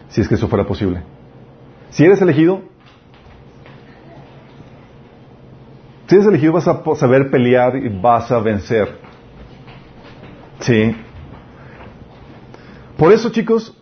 [0.10, 1.02] Si es que eso fuera posible.
[1.90, 2.62] Si eres elegido,
[6.08, 8.98] Si eres elegido vas a saber pelear y vas a vencer.
[10.62, 10.96] Sí.
[12.98, 13.77] Por eso, chicos,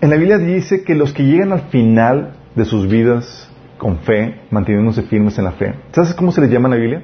[0.00, 4.40] en la Biblia dice que los que llegan al final de sus vidas con fe,
[4.50, 7.02] manteniéndose firmes en la fe, ¿sabes cómo se les llama en la Biblia?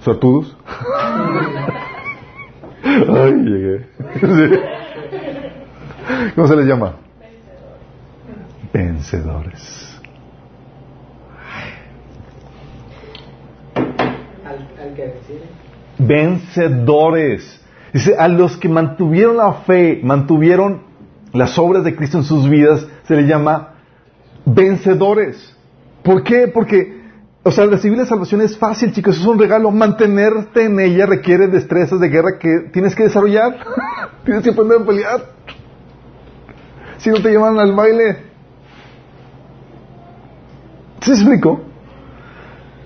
[0.00, 0.56] ¿Sortudos?
[2.84, 3.86] Ay, llegué.
[6.34, 6.96] ¿Cómo se les llama?
[8.72, 10.00] Vencedores.
[15.98, 17.60] Vencedores.
[17.92, 20.89] Dice, a los que mantuvieron la fe, mantuvieron
[21.32, 23.74] las obras de Cristo en sus vidas, se les llama
[24.44, 25.56] vencedores.
[26.02, 26.48] ¿Por qué?
[26.48, 27.00] Porque,
[27.42, 29.70] o sea, recibir la salvación es fácil, chicos, es un regalo.
[29.70, 33.58] Mantenerte en ella requiere destrezas de guerra que tienes que desarrollar.
[34.24, 35.20] tienes que aprender a pelear.
[36.98, 38.18] Si no te llevan al baile.
[41.00, 41.62] ¿Se explico?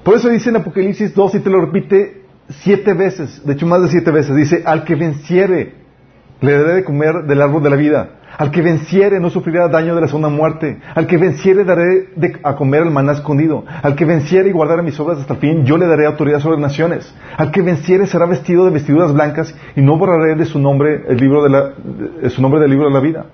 [0.04, 3.82] Por eso dice en Apocalipsis 2 y te lo repite siete veces, de hecho más
[3.82, 5.82] de siete veces, dice, al que venciere,
[6.40, 8.10] Le daré de comer del árbol de la vida.
[8.36, 10.78] Al que venciere no sufrirá daño de la segunda muerte.
[10.94, 13.64] Al que venciere daré de- a comer el maná escondido.
[13.82, 16.60] Al que venciere y guardare mis obras hasta el fin, yo le daré autoridad sobre
[16.60, 17.14] naciones.
[17.36, 21.16] Al que venciere será vestido de vestiduras blancas y no borraré de su nombre el
[21.18, 21.72] libro de, la,
[22.30, 23.26] su nombre del libro de la vida.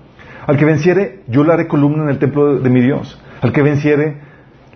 [0.45, 3.19] Al que venciere, yo le haré columna en el templo de, de mi Dios.
[3.41, 4.17] Al que venciere,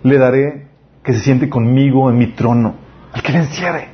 [0.02, 0.66] le daré
[1.02, 2.74] que se siente conmigo en mi trono.
[3.12, 3.88] Al que venciere.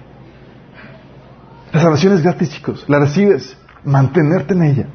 [1.72, 2.84] La salvación es gratis, chicos.
[2.88, 3.56] La recibes.
[3.84, 4.86] Mantenerte en ella.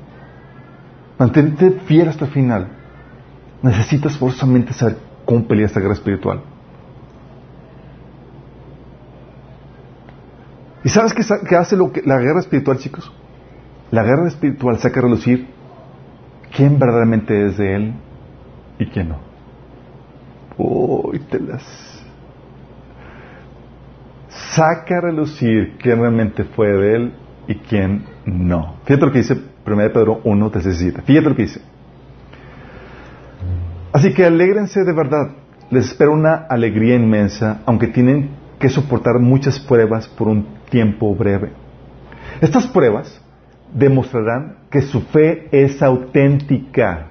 [1.20, 2.68] Mantenerte fiel hasta el final.
[3.64, 6.42] Necesitas forzosamente saber cómo pelear esta guerra espiritual.
[10.84, 13.12] ¿Y sabes qué, sa- qué hace lo que, la guerra espiritual, chicos?
[13.92, 15.48] La guerra espiritual saca a relucir
[16.56, 17.94] quién verdaderamente es de Él
[18.80, 19.18] y quién no.
[20.58, 21.64] Uy, te las...
[24.30, 27.14] Saca a relucir quién realmente fue de Él
[27.48, 28.76] y quién no.
[28.86, 31.02] Fíjate lo que dice 1 Pedro 1, 17.
[31.02, 31.62] Fíjate lo que dice.
[33.92, 35.32] Así que alégrense de verdad.
[35.70, 41.52] Les espera una alegría inmensa, aunque tienen que soportar muchas pruebas por un tiempo breve.
[42.40, 43.22] Estas pruebas
[43.74, 47.08] demostrarán que su fe es auténtica.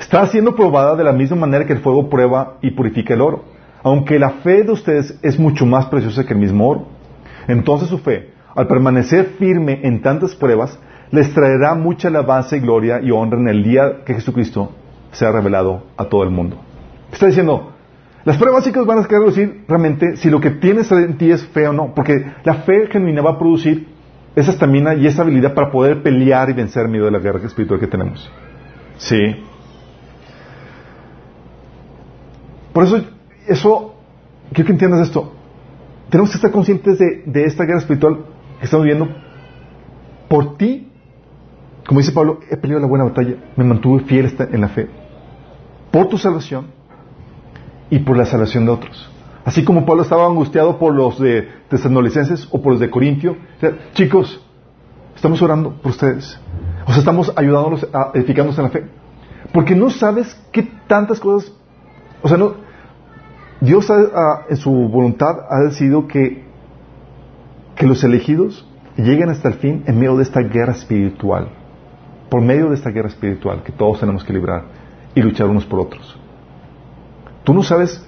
[0.00, 3.44] Está siendo probada de la misma manera que el fuego prueba y purifica el oro.
[3.82, 6.86] Aunque la fe de ustedes es mucho más preciosa que el mismo oro.
[7.46, 10.76] Entonces su fe, al permanecer firme en tantas pruebas,
[11.12, 14.72] les traerá mucha alabanza y gloria y honra en el día que Jesucristo
[15.12, 16.56] sea revelado a todo el mundo.
[17.12, 17.70] Está diciendo,
[18.24, 21.46] las pruebas chicos van a querer decir realmente si lo que tienes en ti es
[21.46, 23.86] fe o no, porque la fe genuina va a producir
[24.34, 27.38] esa estamina y esa habilidad para poder pelear y vencer en medio de la guerra
[27.46, 28.28] espiritual que tenemos.
[28.96, 29.36] Sí.
[32.72, 33.04] Por eso,
[33.46, 33.94] eso,
[34.52, 35.32] quiero que entiendas esto.
[36.10, 38.18] Tenemos que estar conscientes de, de esta guerra espiritual
[38.60, 39.08] estamos viviendo.
[40.28, 40.90] Por ti,
[41.86, 44.88] como dice Pablo, he peleado la buena batalla, me mantuve fiel en la fe.
[45.90, 46.66] Por tu salvación
[47.90, 49.10] y por la salvación de otros.
[49.44, 53.36] Así como Pablo estaba angustiado por los de tesalonicenses o por los de Corintio.
[53.94, 54.44] Chicos,
[55.16, 56.38] estamos orando por ustedes.
[56.84, 58.84] O sea, estamos ayudándolos a edificarnos en la fe.
[59.52, 61.52] Porque no sabes qué tantas cosas.
[62.22, 62.54] O sea, no.
[63.60, 63.88] Dios
[64.50, 66.44] en su voluntad ha decidido que,
[67.78, 71.48] que los elegidos lleguen hasta el fin en medio de esta guerra espiritual.
[72.28, 74.64] Por medio de esta guerra espiritual que todos tenemos que librar
[75.14, 76.18] y luchar unos por otros.
[77.44, 78.04] Tú no sabes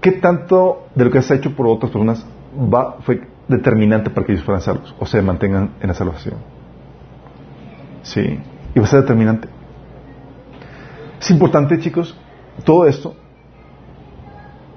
[0.00, 2.24] qué tanto de lo que has hecho por otras personas
[2.56, 6.36] va, fue determinante para que ellos fueran salvos o se mantengan en la salvación.
[8.02, 8.38] Sí,
[8.74, 9.48] y va a ser determinante.
[11.20, 12.16] Es importante, chicos,
[12.64, 13.14] todo esto.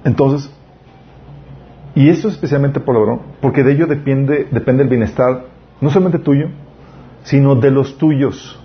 [0.03, 0.51] Entonces,
[1.97, 5.45] y esto especialmente por lo porque de ello depende, depende el bienestar,
[5.81, 6.49] no solamente tuyo,
[7.23, 8.59] sino de los tuyos.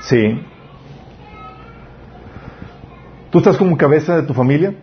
[0.00, 0.42] Sí.
[3.30, 4.74] Tú estás como cabeza de tu familia.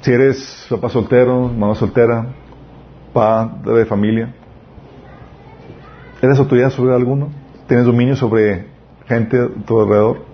[0.00, 2.28] Si eres papá soltero, mamá soltera,
[3.12, 4.34] padre de familia.
[6.22, 7.28] ¿Eres autoridad sobre alguno?
[7.66, 8.68] ¿Tienes dominio sobre
[9.06, 10.24] gente a tu alrededor?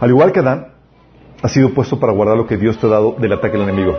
[0.00, 0.77] Al igual que Adán,
[1.42, 3.96] has sido puesto para guardar lo que Dios te ha dado del ataque del enemigo.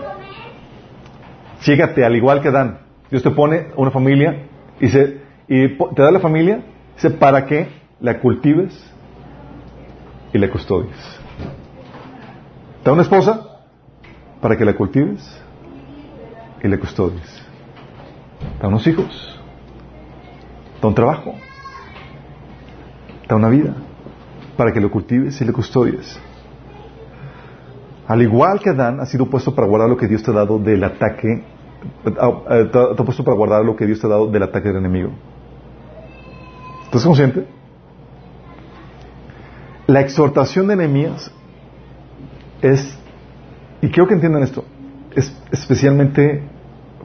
[1.60, 2.80] Fíjate, al igual que Adán,
[3.10, 4.48] Dios te pone una familia
[4.80, 6.64] y, se, te da la familia
[7.20, 7.68] para que
[7.99, 8.74] la cultives
[10.34, 11.20] y la custodies.
[12.84, 13.45] Te da una esposa
[14.41, 15.41] para que la cultives
[16.64, 17.41] y la custodies.
[18.57, 19.40] Te da unos hijos.
[20.76, 21.36] Te da un trabajo.
[23.24, 23.74] Te da una vida
[24.56, 26.20] para que lo cultives y lo custodies.
[28.10, 30.57] Al igual que Adán, ha sido puesto para guardar lo que Dios te ha dado
[30.57, 31.44] del ataque,
[32.19, 34.69] ah, eh, te ha puesto para guardar lo que Dios te ha dado del ataque
[34.69, 35.11] del enemigo.
[36.86, 37.45] ¿Estás consciente?
[39.86, 41.31] La exhortación de Nehemías
[42.64, 42.98] es,
[43.80, 44.65] y quiero que entiendan esto,
[45.15, 46.41] es especialmente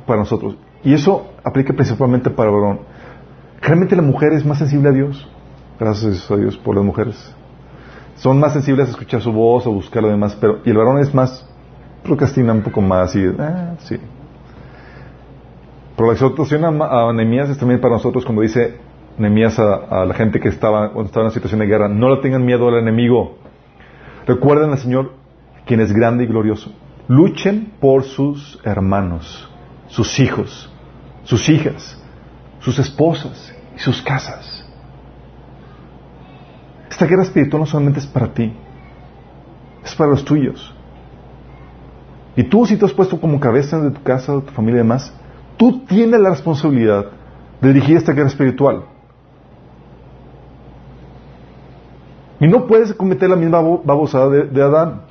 [0.06, 0.56] para nosotros.
[0.82, 2.81] Y eso aplica principalmente para varón.
[3.60, 5.28] Realmente la mujer es más sensible a Dios.
[5.78, 7.35] Gracias a Dios por las mujeres.
[8.25, 10.99] Son más sensibles a escuchar su voz o buscar lo demás, pero y el varón
[10.99, 11.47] es más
[12.03, 13.99] procrastina un poco más y ah, sí.
[15.95, 18.79] Pero la exhortación a, a es también para nosotros cuando dice
[19.19, 22.15] Nehemías a, a la gente que estaba cuando estaba en una situación de guerra, no
[22.15, 23.37] le tengan miedo al enemigo.
[24.27, 25.13] Recuerden al Señor
[25.67, 26.73] quien es grande y glorioso.
[27.09, 29.51] Luchen por sus hermanos,
[29.89, 30.73] sus hijos,
[31.25, 32.03] sus hijas,
[32.61, 34.64] sus esposas y sus casas.
[36.95, 38.53] Esta guerra espiritual no solamente es para ti,
[39.85, 40.73] es para los tuyos.
[42.37, 44.85] Y tú si te has puesto como cabeza de tu casa, de tu familia y
[44.85, 45.12] demás,
[45.57, 47.07] Tú tienes la responsabilidad
[47.61, 48.85] de dirigir esta guerra espiritual.
[52.41, 55.03] Y no puedes cometer la misma babosada de, Adán.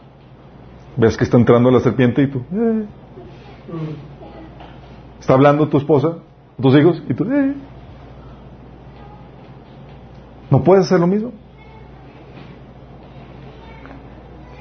[0.97, 2.39] Ves que está entrando la serpiente y tú...
[2.53, 2.85] Eh.
[5.19, 6.17] Está hablando tu esposa,
[6.61, 7.23] tus hijos, y tú...
[7.23, 7.55] Eh.
[10.51, 11.31] ¿No puedes hacer lo mismo?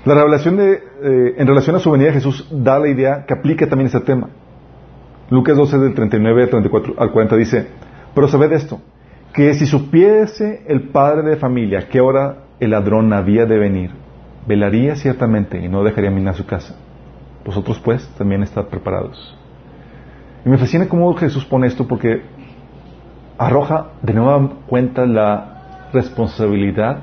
[0.04, 3.68] La revelación de, eh, en relación a su venida Jesús da la idea que aplica
[3.68, 4.30] también ese tema.
[5.30, 7.66] Lucas 12 del 39 al 34 al 40 dice,
[8.12, 8.80] pero sabed esto,
[9.32, 13.90] que si supiese el padre de familia que ahora el ladrón había de venir,
[14.46, 16.76] velaría ciertamente y no dejaría minar su casa.
[17.44, 19.38] Vosotros pues también estad preparados.
[20.44, 22.22] Y me fascina cómo Jesús pone esto porque
[23.38, 26.98] arroja de nueva cuenta la responsabilidad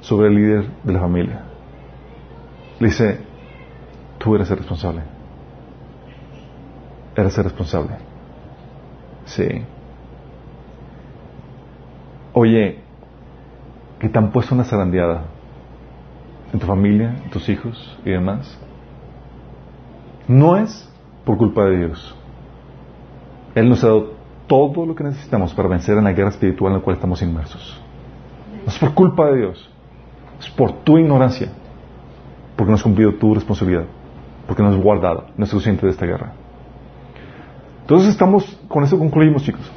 [0.00, 1.53] sobre el líder de la familia.
[2.80, 3.20] Le dice,
[4.18, 5.02] tú eres el responsable.
[7.16, 7.96] Eres el responsable.
[9.26, 9.46] Sí.
[12.32, 12.80] Oye,
[14.00, 15.24] que te han puesto una zarandeada
[16.52, 18.58] en tu familia, en tus hijos y demás,
[20.26, 20.90] no es
[21.24, 22.16] por culpa de Dios.
[23.54, 24.14] Él nos ha dado
[24.46, 27.80] todo lo que necesitamos para vencer en la guerra espiritual en la cual estamos inmersos.
[28.64, 29.70] No es por culpa de Dios,
[30.40, 31.50] es por tu ignorancia,
[32.56, 33.84] porque no has cumplido tu responsabilidad,
[34.46, 36.32] porque no has guardado, no es suficiente de esta guerra.
[37.82, 39.70] Entonces estamos, con eso concluimos chicos.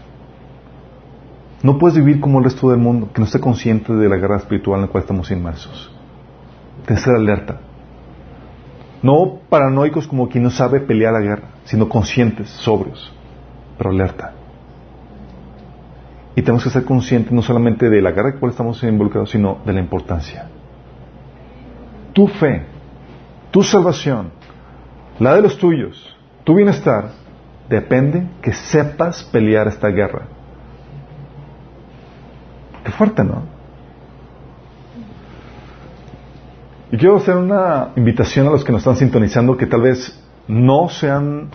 [1.63, 4.37] No puedes vivir como el resto del mundo, que no esté consciente de la guerra
[4.37, 5.91] espiritual en la cual estamos inmersos.
[6.85, 7.59] Tienes que ser alerta.
[9.01, 13.13] No paranoicos como quien no sabe pelear la guerra, sino conscientes, sobrios,
[13.77, 14.33] pero alerta.
[16.35, 19.31] Y tenemos que ser conscientes no solamente de la guerra en la cual estamos involucrados,
[19.31, 20.47] sino de la importancia.
[22.17, 22.63] Tu fe,
[23.51, 24.31] tu salvación,
[25.19, 27.11] la de los tuyos, tu bienestar,
[27.69, 30.23] depende que sepas pelear esta guerra.
[32.83, 33.43] Qué fuerte, ¿no?
[36.91, 40.89] Y quiero hacer una invitación a los que nos están sintonizando que tal vez no
[40.89, 41.51] se han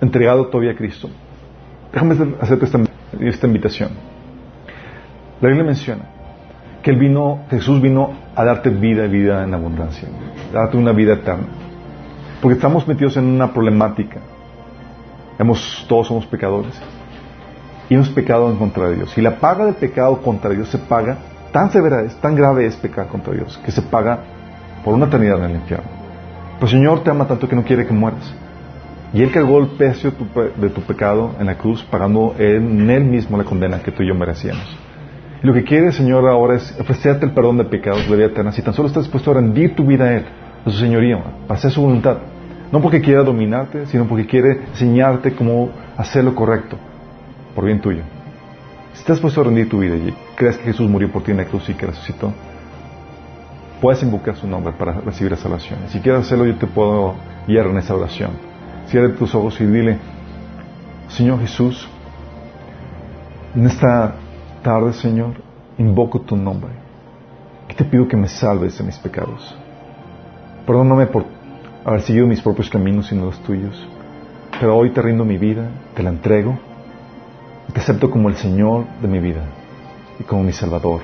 [0.00, 1.08] entregado todavía a Cristo.
[1.92, 2.80] Déjame hacerte esta,
[3.20, 3.90] esta invitación.
[5.40, 6.11] La Biblia menciona
[6.82, 10.08] que él vino, Jesús vino a darte vida y vida en abundancia,
[10.52, 11.46] darte una vida eterna.
[12.40, 14.18] Porque estamos metidos en una problemática.
[15.38, 16.74] Hemos, todos somos pecadores
[17.88, 19.16] y hemos pecado en contra de Dios.
[19.16, 21.18] Y la paga del pecado contra Dios se paga,
[21.52, 24.18] tan severa es, tan grave es pecar contra Dios, que se paga
[24.84, 25.86] por una eternidad en el infierno.
[26.54, 28.34] Pero el Señor te ama tanto que no quiere que mueras.
[29.14, 30.12] Y Él cargó el precio
[30.56, 34.08] de tu pecado en la cruz, pagando en Él mismo la condena que tú y
[34.08, 34.81] yo merecíamos.
[35.42, 38.52] Lo que quiere Señor ahora es ofrecerte el perdón de pecados, la vida eterna.
[38.52, 40.24] Si tan solo estás dispuesto a rendir tu vida a Él,
[40.64, 42.18] a su señoría, para hacer su voluntad.
[42.70, 46.78] No porque quiera dominarte, sino porque quiere enseñarte cómo hacer lo correcto
[47.54, 48.02] por bien tuyo.
[48.94, 51.38] Si estás puesto a rendir tu vida y crees que Jesús murió por ti en
[51.38, 52.32] la cruz y que resucitó,
[53.80, 55.80] puedes invocar su nombre para recibir la salvación.
[55.88, 57.14] Si quieres hacerlo, yo te puedo
[57.48, 58.30] guiar en esa oración.
[58.86, 59.98] Cierra tus ojos y dile,
[61.08, 61.88] Señor Jesús,
[63.56, 64.14] en esta
[64.62, 65.34] tarde, Señor,
[65.78, 66.70] invoco tu nombre
[67.68, 69.56] y te pido que me salves de mis pecados.
[70.66, 71.24] Perdóname por
[71.84, 73.88] haber seguido mis propios caminos y no los tuyos,
[74.58, 76.58] pero hoy te rindo mi vida, te la entrego
[77.72, 79.44] te acepto como el Señor de mi vida
[80.18, 81.00] y como mi Salvador.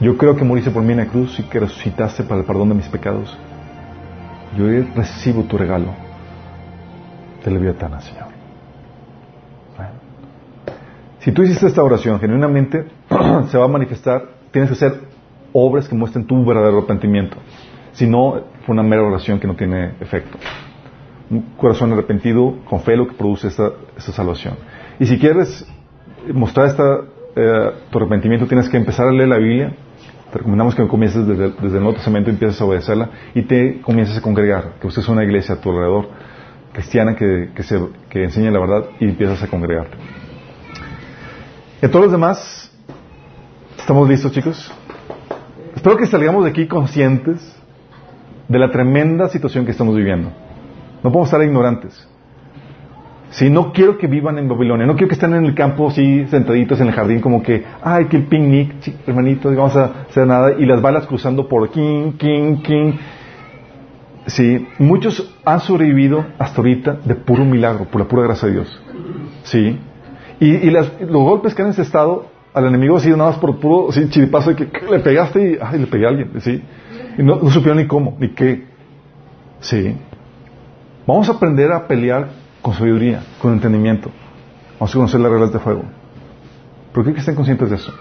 [0.00, 2.70] Yo creo que moriste por mí en la cruz y que resucitaste para el perdón
[2.70, 3.36] de mis pecados.
[4.56, 5.94] Yo hoy recibo tu regalo
[7.44, 8.33] de la vida eterna, Señor.
[11.24, 12.84] Si tú hiciste esta oración genuinamente,
[13.48, 15.00] se va a manifestar, tienes que hacer
[15.54, 17.38] obras que muestren tu verdadero arrepentimiento.
[17.92, 20.36] Si no, fue una mera oración que no tiene efecto.
[21.30, 24.56] Un corazón arrepentido con fe lo que produce esta, esta salvación.
[25.00, 25.66] Y si quieres
[26.30, 27.00] mostrar esta,
[27.36, 29.74] eh, tu arrepentimiento, tienes que empezar a leer la Biblia.
[30.30, 34.20] Te recomendamos que comiences desde, el Nuevo Testamento empieces a obedecerla y te comiences a
[34.20, 36.10] congregar, que usted es una iglesia a tu alrededor,
[36.74, 37.80] cristiana, que, se,
[38.10, 39.96] que enseña la verdad y empiezas a congregarte.
[41.82, 42.70] Y a todos los demás,
[43.78, 44.72] ¿estamos listos, chicos?
[45.74, 47.40] Espero que salgamos de aquí conscientes
[48.48, 50.30] de la tremenda situación que estamos viviendo.
[51.02, 52.08] No podemos estar ignorantes.
[53.30, 56.24] Si no quiero que vivan en Babilonia, no quiero que estén en el campo así
[56.28, 58.72] sentaditos en el jardín como que, ay, que el picnic,
[59.06, 62.92] hermanitos, vamos a hacer nada, y las balas cruzando por king, king, king.
[64.26, 68.82] Sí, muchos han sobrevivido hasta ahorita de puro milagro, por la pura gracia de Dios.
[69.42, 69.78] Sí.
[70.44, 74.50] Y, los golpes que han estado al enemigo sido nada más por puro sí, chiripazo
[74.50, 76.30] de que, le pegaste y ay, le pegué a alguien.
[76.40, 76.62] Sí.
[77.16, 78.66] Y no, no supieron ni cómo, ni qué.
[79.60, 79.96] Sí.
[81.06, 82.28] Vamos a aprender a pelear
[82.60, 84.10] con sabiduría, con entendimiento.
[84.74, 85.82] Vamos a conocer las reglas de fuego.
[86.92, 87.92] ¿Por qué que estén conscientes de eso?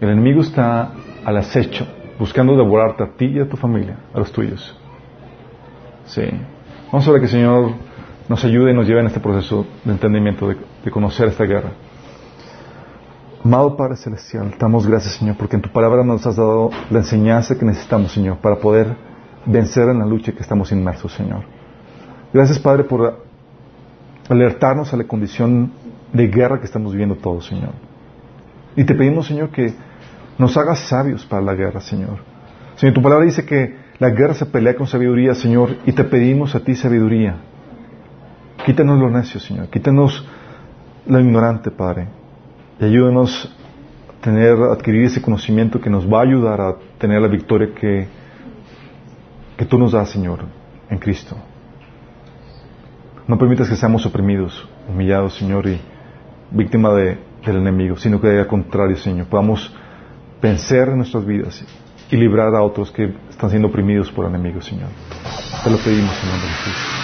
[0.00, 0.92] El enemigo está
[1.24, 1.86] al acecho,
[2.18, 4.76] buscando devorarte a ti y a tu familia, a los tuyos.
[6.06, 6.24] Sí.
[6.86, 7.72] Vamos a ver que el Señor
[8.32, 11.72] nos ayude y nos lleve en este proceso de entendimiento, de, de conocer esta guerra.
[13.44, 17.58] Amado Padre Celestial, damos gracias, Señor, porque en tu palabra nos has dado la enseñanza
[17.58, 18.96] que necesitamos, Señor, para poder
[19.44, 21.42] vencer en la lucha que estamos inmersos, Señor.
[22.32, 23.22] Gracias, Padre, por
[24.30, 25.70] alertarnos a la condición
[26.14, 27.72] de guerra que estamos viviendo todos, Señor.
[28.76, 29.74] Y te pedimos, Señor, que
[30.38, 32.16] nos hagas sabios para la guerra, Señor.
[32.76, 36.54] Señor, tu palabra dice que la guerra se pelea con sabiduría, Señor, y te pedimos
[36.54, 37.51] a ti sabiduría.
[38.64, 39.68] Quítanos lo necio, Señor.
[39.68, 40.26] Quítanos
[41.06, 42.22] lo ignorante, Padre
[42.82, 43.48] y ayúdanos
[44.08, 48.08] a tener, adquirir ese conocimiento que nos va a ayudar a tener la victoria que,
[49.56, 50.40] que tú nos das, Señor,
[50.90, 51.36] en Cristo.
[53.28, 55.80] No permitas que seamos oprimidos, humillados, Señor, y
[56.50, 59.72] víctima de, del enemigo, sino que al contrario, Señor, podamos
[60.42, 61.64] vencer en nuestras vidas
[62.10, 64.88] y librar a otros que están siendo oprimidos por el enemigo, Señor.
[65.62, 67.01] Te lo pedimos, Señor Jesús.